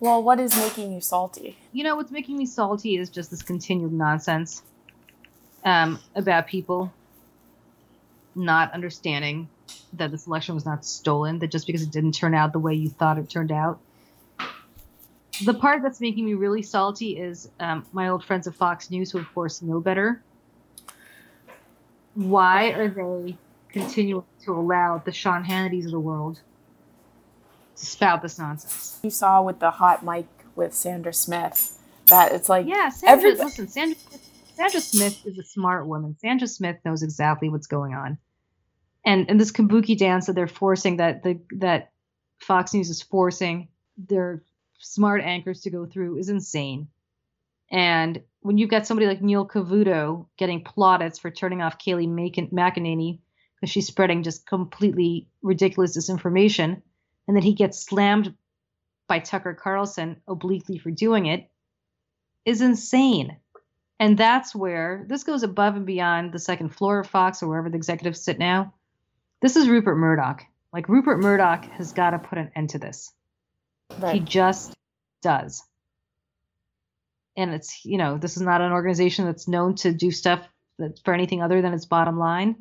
[0.05, 1.57] Well, what is making you salty?
[1.73, 4.63] You know what's making me salty is just this continued nonsense
[5.65, 6.93] um, about people
[8.35, 9.49] not understanding
[9.95, 11.39] that this election was not stolen.
[11.39, 13.81] That just because it didn't turn out the way you thought it turned out.
[15.43, 19.11] The part that's making me really salty is um, my old friends at Fox News,
[19.11, 20.21] who of course know better.
[22.13, 23.39] Why are they
[23.71, 26.43] continuing to allow the Sean Hannitys of the world
[27.75, 28.99] spout this nonsense?
[29.03, 33.69] You saw with the hot mic with Sandra Smith that it's like Yeah, Sandra, listen,
[33.69, 33.97] Sandra,
[34.55, 36.17] Sandra Smith is a smart woman.
[36.21, 38.19] Sandra Smith knows exactly what's going on.
[39.05, 41.93] And and this kabuki dance that they're forcing that the that
[42.39, 44.43] Fox News is forcing their
[44.79, 46.89] smart anchors to go through is insane.
[47.71, 52.09] And when you've got somebody like Neil Cavuto getting plaudits for turning off Kayleigh
[52.53, 53.21] McEnany
[53.57, 56.83] because she's spreading just completely ridiculous disinformation,
[57.27, 58.35] and then he gets slammed
[59.09, 61.51] by Tucker Carlson obliquely for doing it,
[62.45, 63.37] is insane.
[64.01, 67.71] And that's where this goes above and beyond the second floor of Fox or wherever
[67.71, 68.75] the executives sit now.
[69.41, 70.43] This is Rupert Murdoch.
[70.73, 73.13] Like Rupert Murdoch has got to put an end to this.
[73.99, 74.15] Right.
[74.15, 74.75] He just
[75.23, 75.63] does.
[77.37, 80.41] And it's, you know, this is not an organization that's known to do stuff
[80.79, 82.57] that's for anything other than its bottom line.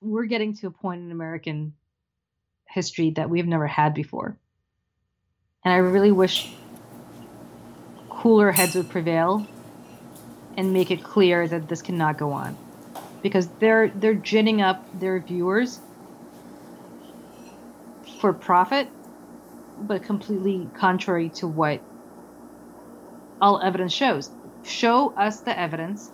[0.00, 1.74] We're getting to a point in American
[2.70, 4.36] history that we've never had before.
[5.64, 6.52] And I really wish
[8.08, 9.46] cooler heads would prevail
[10.56, 12.56] and make it clear that this cannot go on.
[13.22, 15.78] Because they're they're ginning up their viewers
[18.20, 18.88] for profit
[19.80, 21.80] but completely contrary to what
[23.40, 24.30] all evidence shows.
[24.62, 26.10] Show us the evidence.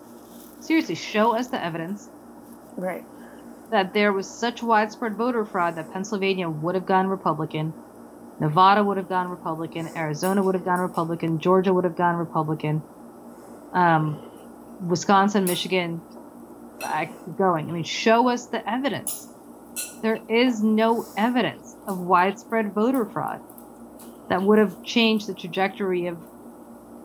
[0.61, 2.09] Seriously, show us the evidence.
[2.77, 3.05] Right.
[3.71, 7.73] That there was such widespread voter fraud that Pennsylvania would have gone Republican,
[8.39, 12.83] Nevada would have gone Republican, Arizona would have gone Republican, Georgia would have gone Republican,
[13.73, 14.23] um,
[14.87, 16.01] Wisconsin, Michigan,
[16.85, 17.69] I keep going.
[17.69, 19.29] I mean, show us the evidence.
[20.03, 23.41] There is no evidence of widespread voter fraud
[24.29, 26.19] that would have changed the trajectory of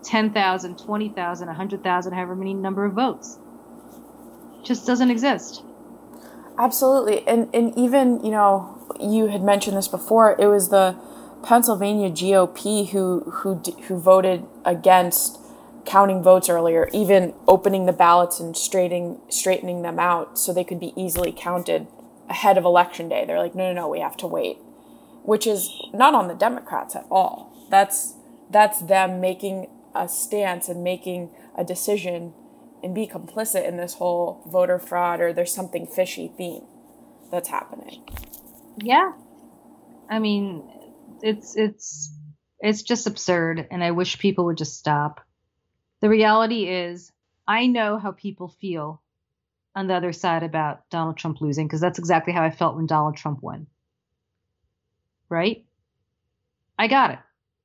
[0.04, 3.38] 10,000, 20,000, 100,000, however many number of votes.
[4.64, 5.64] Just doesn't exist.
[6.58, 7.28] Absolutely.
[7.28, 10.96] And and even, you know, you had mentioned this before, it was the
[11.44, 13.56] Pennsylvania GOP who who
[13.88, 15.40] who voted against
[15.86, 20.80] counting votes earlier, even opening the ballots and straightening straightening them out so they could
[20.80, 21.88] be easily counted
[22.30, 23.26] ahead of election day.
[23.26, 24.58] They're like, "No, no, no, we have to wait."
[25.24, 27.54] which is not on the Democrats at all.
[27.70, 28.16] That's
[28.50, 32.34] that's them making a stance and making a decision
[32.84, 36.64] and be complicit in this whole voter fraud or there's something fishy theme
[37.32, 38.04] that's happening.
[38.78, 39.14] Yeah.
[40.10, 40.64] I mean,
[41.22, 42.14] it's it's
[42.60, 45.22] it's just absurd and I wish people would just stop.
[46.02, 47.12] The reality is
[47.48, 49.02] I know how people feel
[49.76, 52.88] on the other side about Donald Trump losing because that's exactly how I felt when
[52.88, 53.68] Donald Trump won
[55.32, 55.66] right?
[56.78, 57.20] I got it.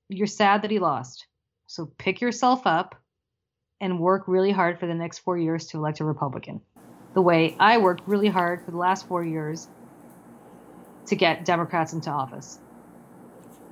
[0.09, 1.27] You're sad that he lost.
[1.67, 2.95] So pick yourself up
[3.81, 6.61] and work really hard for the next four years to elect a Republican.
[7.15, 9.69] The way I worked really hard for the last four years
[11.07, 12.59] to get Democrats into office.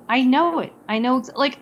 [0.07, 0.73] I know it.
[0.87, 1.59] I know it's like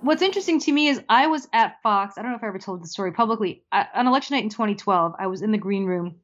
[0.00, 2.16] what's interesting to me is I was at Fox.
[2.16, 3.62] I don't know if I ever told the story publicly.
[3.70, 6.16] I, on election night in 2012, I was in the green room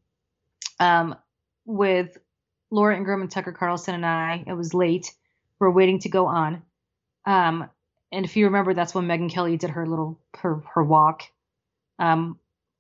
[0.81, 1.17] um,
[1.65, 2.17] with
[2.71, 4.45] Laura Ingraham and Tucker Carlson and I.
[4.47, 5.13] It was late
[5.61, 6.63] We are waiting to go on.
[7.27, 7.69] Um,
[8.13, 11.25] and if you remember, that's when Megyn Kelly did her little her her walk
[11.99, 12.39] um,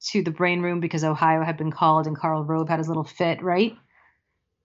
[0.09, 3.05] to the brain room because Ohio had been called and Karl Rove had his little
[3.05, 3.77] fit, right?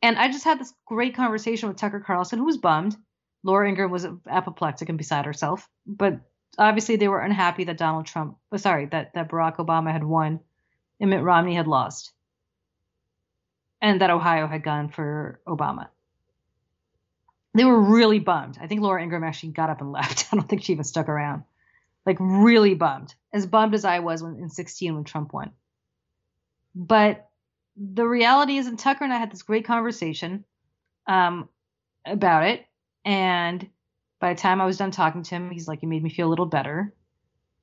[0.01, 2.95] And I just had this great conversation with Tucker Carlson, who was bummed.
[3.43, 6.19] Laura Ingraham was apoplectic and beside herself, but
[6.57, 10.41] obviously they were unhappy that Donald Trump, oh, sorry, that that Barack Obama had won
[10.99, 12.11] and Mitt Romney had lost,
[13.81, 15.87] and that Ohio had gone for Obama
[17.53, 18.57] they were really bummed.
[18.61, 20.27] I think Laura Ingraham actually got up and left.
[20.31, 21.43] I don't think she even stuck around.
[22.09, 25.51] Like really bummed, as bummed as I was when, in 16 when Trump won.
[26.73, 27.29] But
[27.77, 30.43] the reality is, and Tucker and I had this great conversation
[31.05, 31.49] um,
[32.07, 32.65] about it.
[33.05, 33.69] And
[34.19, 36.27] by the time I was done talking to him, he's like, "You made me feel
[36.27, 36.95] a little better."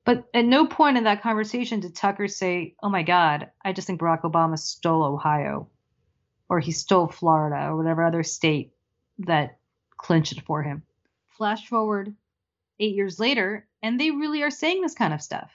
[0.04, 3.88] But at no point in that conversation did Tucker say, "Oh my God, I just
[3.88, 5.68] think Barack Obama stole Ohio,
[6.48, 8.74] or he stole Florida, or whatever other state
[9.18, 9.58] that
[9.96, 10.84] clinched it for him.
[11.36, 12.14] Flash forward
[12.80, 15.50] eight years later, and they really are saying this kind of stuff.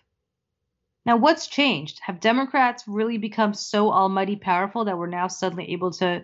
[1.05, 1.99] Now, what's changed?
[2.03, 6.23] Have Democrats really become so almighty powerful that we're now suddenly able to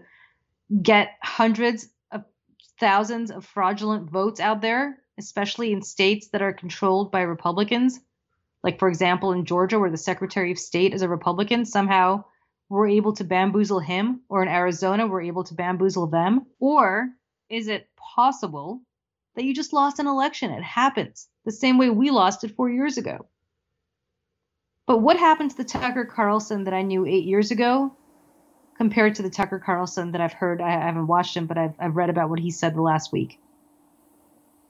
[0.82, 2.24] get hundreds of
[2.80, 8.00] thousands of fraudulent votes out there, especially in states that are controlled by Republicans?
[8.64, 12.24] Like, for example, in Georgia, where the Secretary of State is a Republican, somehow
[12.70, 16.46] we're able to bamboozle him, or in Arizona, we're able to bamboozle them?
[16.60, 17.10] Or
[17.50, 18.82] is it possible
[19.38, 20.52] that you just lost an election?
[20.52, 23.28] It happens the same way we lost it four years ago.
[24.88, 27.96] But what happened to the Tucker Carlson that I knew eight years ago
[28.78, 30.60] compared to the Tucker Carlson that I've heard?
[30.60, 33.40] I haven't watched him, but I've, I've read about what he said the last week.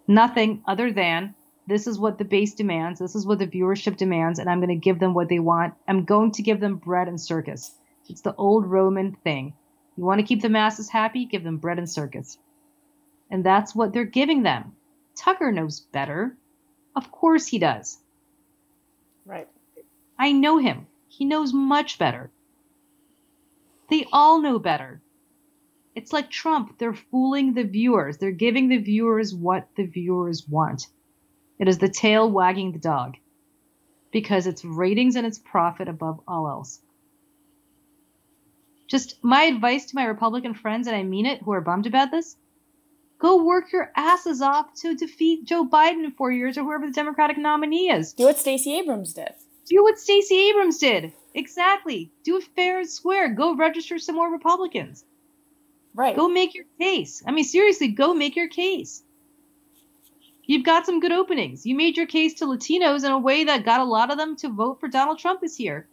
[0.05, 1.33] Nothing other than
[1.65, 4.69] this is what the base demands, this is what the viewership demands, and I'm going
[4.69, 5.75] to give them what they want.
[5.87, 7.71] I'm going to give them bread and circus.
[8.09, 9.53] It's the old Roman thing.
[9.95, 11.25] You want to keep the masses happy?
[11.25, 12.37] Give them bread and circus.
[13.29, 14.73] And that's what they're giving them.
[15.15, 16.37] Tucker knows better.
[16.95, 17.99] Of course he does.
[19.25, 19.47] Right.
[20.17, 20.87] I know him.
[21.09, 22.31] He knows much better.
[23.89, 25.01] They all know better.
[25.95, 26.77] It's like Trump.
[26.77, 28.17] They're fooling the viewers.
[28.17, 30.87] They're giving the viewers what the viewers want.
[31.59, 33.17] It is the tail wagging the dog
[34.11, 36.79] because it's ratings and it's profit above all else.
[38.87, 42.11] Just my advice to my Republican friends, and I mean it, who are bummed about
[42.11, 42.37] this
[43.19, 46.93] go work your asses off to defeat Joe Biden in four years or whoever the
[46.93, 48.13] Democratic nominee is.
[48.13, 49.29] Do what Stacey Abrams did.
[49.67, 51.13] Do what Stacey Abrams did.
[51.33, 52.11] Exactly.
[52.23, 53.29] Do it fair and square.
[53.33, 55.03] Go register some more Republicans.
[55.93, 56.15] Right.
[56.15, 57.23] Go make your case.
[57.25, 59.03] I mean, seriously, go make your case.
[60.45, 61.65] You've got some good openings.
[61.65, 64.37] You made your case to Latinos in a way that got a lot of them
[64.37, 65.87] to vote for Donald Trump this year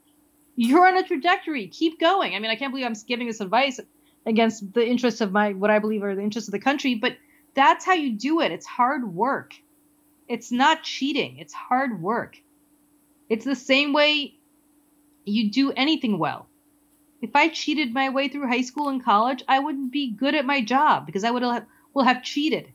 [0.57, 1.67] you're on a trajectory.
[1.69, 2.35] Keep going.
[2.35, 3.81] I mean, I can't believe I'm giving this advice
[4.27, 7.17] against the interests of my what I believe are the interests of the country, but
[7.55, 8.53] that's how you do it.
[8.53, 9.55] It's hard work.
[10.29, 11.39] It's not cheating.
[11.39, 12.37] It's hard work.
[13.29, 14.35] It's the same way
[15.25, 16.49] you do anything well.
[17.23, 20.45] If I cheated my way through high school and college, I wouldn't be good at
[20.45, 22.73] my job because I would have will have cheated.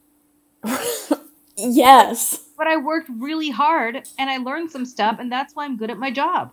[1.58, 2.46] yes.
[2.58, 5.92] But I worked really hard and I learned some stuff and that's why I'm good
[5.92, 6.52] at my job.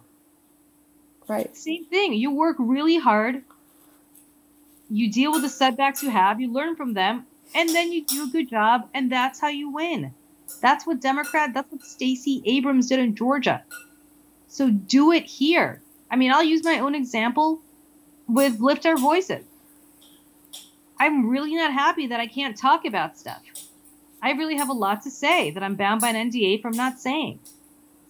[1.28, 1.57] Right.
[1.57, 2.12] Same thing.
[2.12, 3.42] You work really hard.
[4.89, 8.24] You deal with the setbacks you have, you learn from them, and then you do
[8.24, 10.14] a good job, and that's how you win.
[10.61, 13.64] That's what Democrat, that's what Stacey Abrams did in Georgia.
[14.49, 15.82] So do it here.
[16.11, 17.61] I mean, I'll use my own example
[18.28, 19.45] with Lift Our Voices.
[20.99, 23.43] I'm really not happy that I can't talk about stuff.
[24.22, 26.99] I really have a lot to say that I'm bound by an NDA from not
[26.99, 27.41] saying.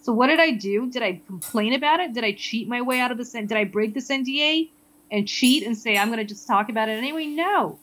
[0.01, 0.89] So what did I do?
[0.89, 2.13] Did I complain about it?
[2.13, 3.33] Did I cheat my way out of this?
[3.33, 4.69] Did I break this NDA
[5.11, 7.25] and cheat and say I'm going to just talk about it anyway?
[7.25, 7.79] No.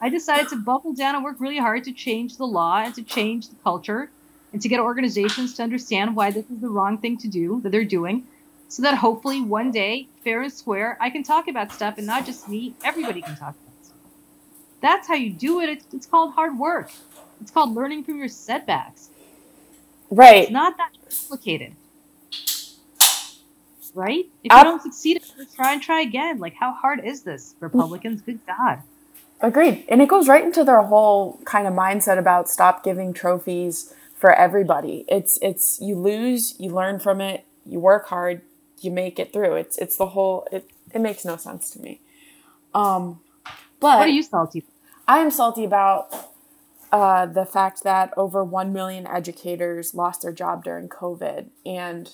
[0.00, 3.02] I decided to buckle down and work really hard to change the law and to
[3.02, 4.10] change the culture
[4.52, 7.70] and to get organizations to understand why this is the wrong thing to do that
[7.70, 8.26] they're doing
[8.68, 12.26] so that hopefully one day, fair and square, I can talk about stuff and not
[12.26, 13.98] just me, everybody can talk about stuff.
[14.80, 15.68] That's how you do it.
[15.68, 16.90] It's, it's called hard work.
[17.40, 19.10] It's called learning from your setbacks.
[20.10, 20.44] Right.
[20.44, 21.74] It's not that complicated.
[23.94, 24.26] Right?
[24.42, 25.22] If you don't succeed,
[25.54, 26.38] try and try again.
[26.40, 28.22] Like, how hard is this, Republicans?
[28.22, 28.82] Good God.
[29.40, 29.84] Agreed.
[29.88, 34.32] And it goes right into their whole kind of mindset about stop giving trophies for
[34.32, 35.04] everybody.
[35.08, 38.42] It's it's you lose, you learn from it, you work hard,
[38.80, 39.54] you make it through.
[39.56, 42.00] It's it's the whole it it makes no sense to me.
[42.74, 43.20] Um
[43.80, 44.64] but What are you salty?
[45.06, 46.30] I am salty about
[46.90, 52.10] uh, the fact that over 1 million educators lost their job during COVID and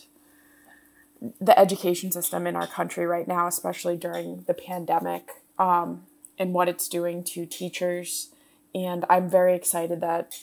[1.41, 6.05] the education system in our country right now, especially during the pandemic, um,
[6.39, 8.31] and what it's doing to teachers.
[8.75, 10.39] And I'm very excited that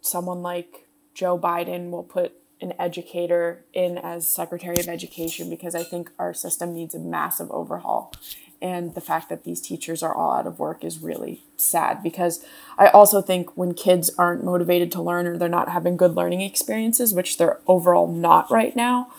[0.00, 5.82] someone like Joe Biden will put an educator in as Secretary of Education because I
[5.82, 8.12] think our system needs a massive overhaul
[8.64, 12.42] and the fact that these teachers are all out of work is really sad because
[12.78, 16.40] I also think when kids aren't motivated to learn or they're not having good learning
[16.40, 19.12] experiences, which they're overall not right now,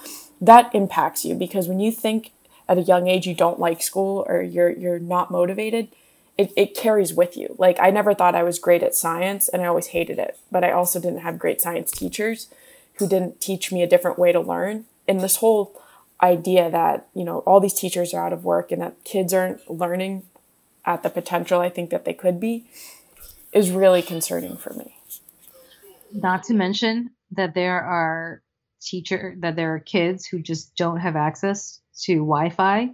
[0.46, 2.32] that impacts you because when you think
[2.68, 5.90] at a young age you don't like school or you're you're not motivated,
[6.38, 7.56] it, it carries with you.
[7.58, 10.64] Like I never thought I was great at science and I always hated it, but
[10.64, 12.50] I also didn't have great science teachers
[12.96, 14.86] who didn't teach me a different way to learn.
[15.08, 15.80] And this whole
[16.22, 19.70] idea that you know all these teachers are out of work and that kids aren't
[19.70, 20.24] learning
[20.86, 22.66] at the potential I think that they could be
[23.52, 24.98] is really concerning for me.
[26.12, 28.42] Not to mention that there are
[28.86, 32.92] teacher that there are kids who just don't have access to Wi-Fi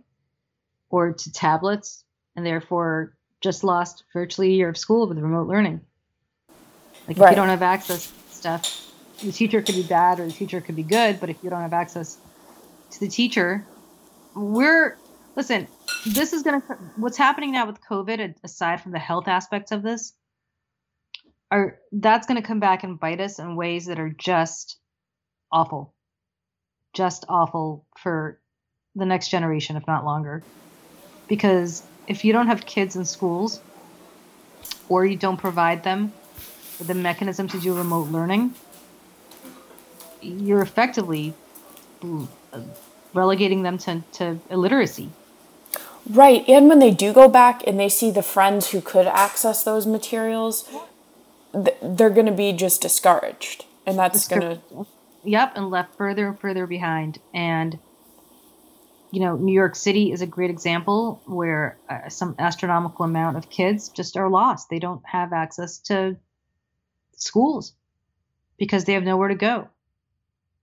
[0.90, 2.04] or to tablets
[2.36, 5.82] and therefore just lost virtually a year of school with remote learning.
[7.08, 7.28] Like right.
[7.28, 8.92] if you don't have access to stuff,
[9.24, 11.62] the teacher could be bad or the teacher could be good, but if you don't
[11.62, 12.18] have access
[12.92, 13.66] to the teacher,
[14.36, 14.98] we're
[15.36, 15.68] listen.
[16.06, 16.62] This is gonna
[16.96, 18.36] what's happening now with COVID.
[18.44, 20.14] Aside from the health aspects of this,
[21.50, 24.78] are that's gonna come back and bite us in ways that are just
[25.52, 25.94] awful,
[26.94, 28.40] just awful for
[28.96, 30.44] the next generation, if not longer.
[31.28, 33.62] Because if you don't have kids in schools,
[34.90, 36.12] or you don't provide them
[36.78, 38.54] with a mechanism to do remote learning,
[40.22, 41.34] you're effectively
[43.14, 45.10] relegating them to, to illiteracy.
[46.10, 46.44] Right.
[46.50, 49.86] And when they do go back and they see the friends who could access those
[49.86, 50.70] materials,
[51.54, 53.66] they're going to be just discouraged.
[53.86, 54.88] And that's going to.
[55.24, 55.54] Yep.
[55.56, 57.20] And left further and further behind.
[57.34, 57.78] And,
[59.12, 63.50] you know, New York City is a great example where uh, some astronomical amount of
[63.50, 64.70] kids just are lost.
[64.70, 66.18] They don't have access to
[67.16, 67.74] schools
[68.58, 69.70] because they have nowhere to go.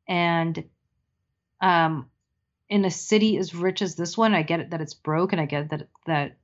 [0.09, 0.65] And
[1.61, 2.11] um,
[2.69, 5.41] in a city as rich as this one, I get it that it's broke, and
[5.41, 6.37] I get that that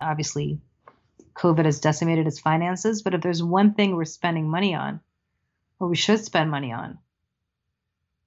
[0.00, 0.60] obviously
[1.34, 3.02] COVID has decimated its finances.
[3.02, 5.00] But if there's one thing we're spending money on,
[5.78, 6.98] or we should spend money on,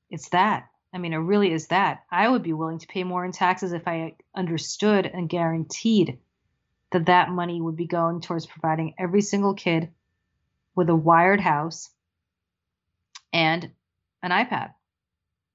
[0.10, 0.68] it's that.
[0.94, 2.04] I mean, it really is that.
[2.10, 6.18] I would be willing to pay more in taxes if I understood and guaranteed
[6.92, 9.90] that that money would be going towards providing every single kid
[10.76, 11.90] with a wired house
[13.32, 13.70] and
[14.24, 14.74] an iPad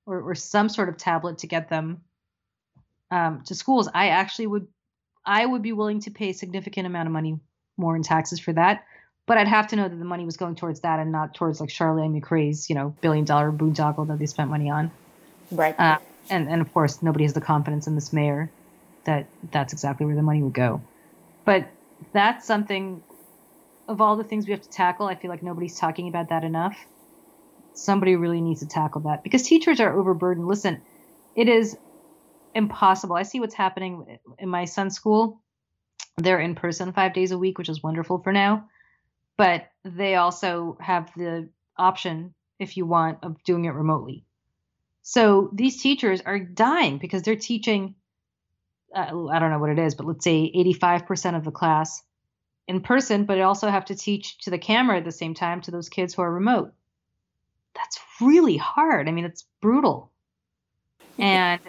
[0.07, 2.03] or, or some sort of tablet to get them
[3.11, 4.67] um, to schools, I actually would
[5.27, 7.39] I would be willing to pay a significant amount of money
[7.77, 8.85] more in taxes for that.
[9.27, 11.61] But I'd have to know that the money was going towards that and not towards
[11.61, 14.91] like Chirlane McCray's, you know, billion dollar boondoggle that they spent money on.
[15.51, 15.79] Right.
[15.79, 15.99] Uh,
[16.31, 18.51] and and of course, nobody has the confidence in this mayor
[19.05, 20.83] that that's exactly where the money would go.
[21.45, 21.69] But
[22.13, 23.03] that's something
[23.89, 25.07] of all the things we have to tackle.
[25.07, 26.77] I feel like nobody's talking about that enough
[27.75, 30.47] somebody really needs to tackle that because teachers are overburdened.
[30.47, 30.81] Listen,
[31.37, 31.77] it is
[32.55, 33.17] impossible.
[33.17, 35.43] I see what's happening in my son's school.
[36.17, 38.69] They're in person five days a week, which is wonderful for now.
[39.37, 44.25] But they also have the option, if you want, of doing it remotely.
[45.03, 47.95] So these teachers are dying because they're teaching,
[48.95, 52.03] uh, I don't know what it is, but let's say 85% of the class
[52.67, 55.61] in person, but they also have to teach to the camera at the same time
[55.63, 56.73] to those kids who are remote
[57.75, 59.09] that's really hard.
[59.09, 60.11] I mean, it's brutal.
[61.19, 61.61] And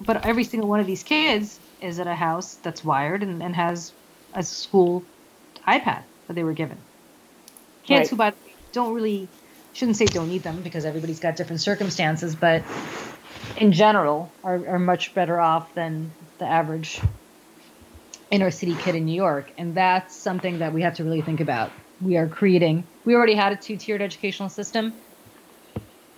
[0.00, 3.54] but every single one of these kids is at a house that's wired and, and
[3.54, 3.92] has
[4.34, 5.04] a school
[5.66, 6.78] iPad that they were given.
[7.84, 8.08] Kids right.
[8.08, 8.32] who by
[8.72, 9.28] don't really
[9.72, 12.62] shouldn't say don't need them because everybody's got different circumstances, but
[13.56, 17.00] in general are, are much better off than the average
[18.30, 19.50] inner city kid in New York.
[19.58, 21.70] And that's something that we have to really think about.
[22.00, 24.94] We are creating we already had a two tiered educational system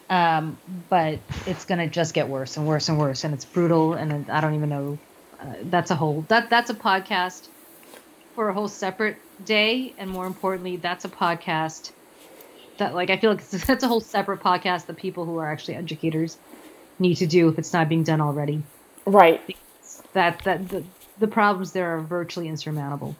[0.08, 3.94] um, but it's gonna just get worse and worse and worse, and it's brutal.
[3.94, 4.98] And I don't even know.
[5.40, 7.48] Uh, that's a whole that that's a podcast
[8.34, 11.92] for a whole separate day, and more importantly, that's a podcast
[12.78, 15.74] that like I feel like that's a whole separate podcast that people who are actually
[15.74, 16.38] educators
[16.98, 18.62] need to do if it's not being done already.
[19.04, 19.46] Right.
[19.46, 20.84] Because that that the
[21.18, 23.16] the problems there are virtually insurmountable.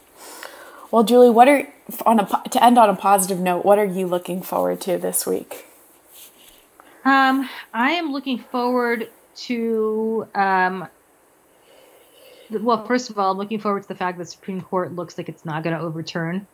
[0.91, 1.67] Well, Julie, what are
[2.05, 3.65] on a to end on a positive note?
[3.65, 5.67] What are you looking forward to this week?
[7.05, 10.27] Um, I am looking forward to.
[10.35, 10.89] Um,
[12.51, 15.19] well, first of all, I'm looking forward to the fact that the Supreme Court looks
[15.19, 16.47] like it's not going to overturn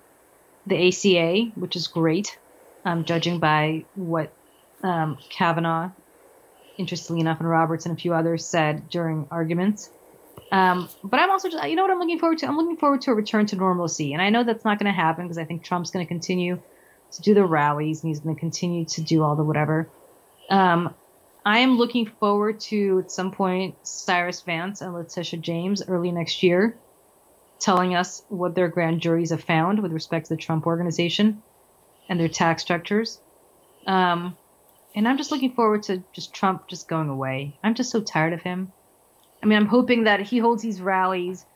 [0.67, 2.39] the ACA, which is great,
[2.85, 4.33] um, judging by what
[4.83, 5.91] um, Kavanaugh,
[6.79, 9.91] interestingly enough, and Roberts and a few others said during arguments.
[10.51, 12.47] Um, but I'm also just, you know what I'm looking forward to?
[12.47, 14.13] I'm looking forward to a return to normalcy.
[14.13, 16.61] And I know that's not going to happen because I think Trump's going to continue
[17.13, 19.89] to do the rallies and he's going to continue to do all the whatever.
[20.51, 20.95] Um,
[21.45, 26.43] I am looking forward to at some point Cyrus Vance and Letitia James early next
[26.43, 26.77] year
[27.63, 31.43] telling us what their grand juries have found with respect to the Trump organization
[32.09, 33.21] and their tax structures.
[33.87, 34.37] Um,
[34.95, 37.57] and I'm just looking forward to just Trump just going away.
[37.63, 38.73] I'm just so tired of him.
[39.43, 41.47] I mean, I'm hoping that he holds these rallies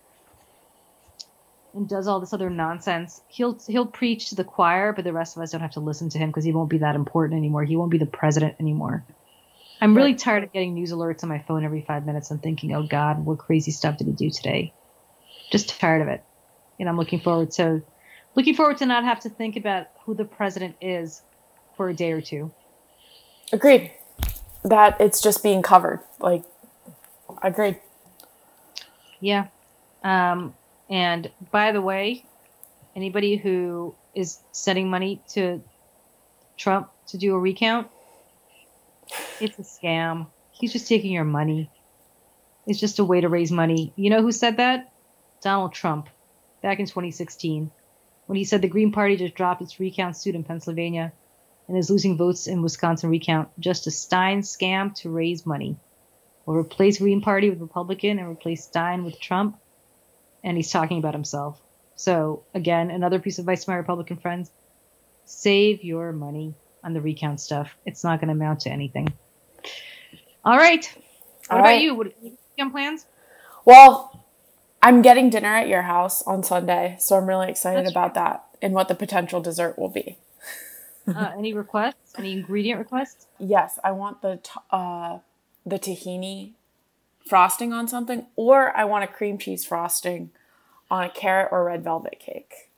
[1.75, 3.21] and does all this other nonsense.
[3.29, 6.09] He'll he'll preach to the choir, but the rest of us don't have to listen
[6.11, 7.65] to him because he won't be that important anymore.
[7.65, 9.05] He won't be the president anymore.
[9.81, 12.75] I'm really tired of getting news alerts on my phone every five minutes and thinking,
[12.75, 14.73] "Oh God, what crazy stuff did he do today?"
[15.51, 16.25] Just tired of it,
[16.81, 17.83] and I'm looking forward to
[18.35, 21.23] looking forward to not have to think about who the president is
[21.77, 22.53] for a day or two.
[23.53, 23.93] Agreed.
[24.65, 26.01] That it's just being covered.
[26.21, 26.43] Like,
[27.43, 27.79] agreed.
[29.21, 29.49] Yeah.
[30.03, 30.55] Um,
[30.89, 32.25] and by the way,
[32.95, 35.63] anybody who is sending money to
[36.57, 37.89] Trump to do a recount.
[39.39, 40.29] It's a scam.
[40.53, 41.71] He's just taking your money.
[42.67, 43.93] It's just a way to raise money.
[43.97, 44.93] You know who said that?
[45.43, 46.09] Donald Trump,
[46.63, 47.71] back in 2016,
[48.27, 51.13] when he said the Green Party just dropped its recount suit in Pennsylvania
[51.69, 53.49] and is losing votes in Wisconsin recount.
[53.61, 55.77] Just a Stein scam to raise money.
[56.45, 59.59] We'll replace Green Party with Republican and replace Stein with Trump.
[60.43, 61.61] And he's talking about himself.
[61.97, 64.51] So, again, another piece of advice to my Republican friends
[65.25, 67.77] save your money on the recount stuff.
[67.85, 69.13] It's not going to amount to anything.
[70.45, 70.91] All right.
[71.49, 71.83] What All about right.
[71.83, 71.95] you?
[71.95, 73.07] What weekend plans?
[73.65, 74.25] Well,
[74.83, 78.45] I'm getting dinner at your house on Sunday, so I'm really excited That's about that
[78.63, 80.19] and what the potential dessert will be.
[81.09, 82.15] Uh, any requests?
[82.19, 83.27] Any ingredient requests?
[83.39, 85.19] Yes, I want the t- uh,
[85.65, 86.53] the tahini
[87.25, 90.31] frosting on something, or I want a cream cheese frosting
[90.91, 92.71] on a carrot or red velvet cake.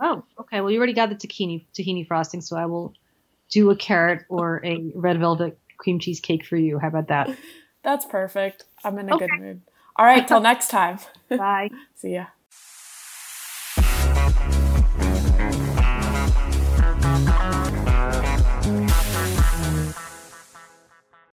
[0.00, 0.60] Oh, okay.
[0.60, 2.94] Well, you already got the tahini tahini frosting, so I will
[3.50, 6.78] do a carrot or a red velvet cream cheese cake for you.
[6.78, 7.30] How about that?
[7.84, 8.64] That's perfect.
[8.82, 9.60] I'm in a good mood.
[9.96, 10.98] All right, till next time.
[11.28, 11.70] Bye.
[11.94, 12.26] See ya.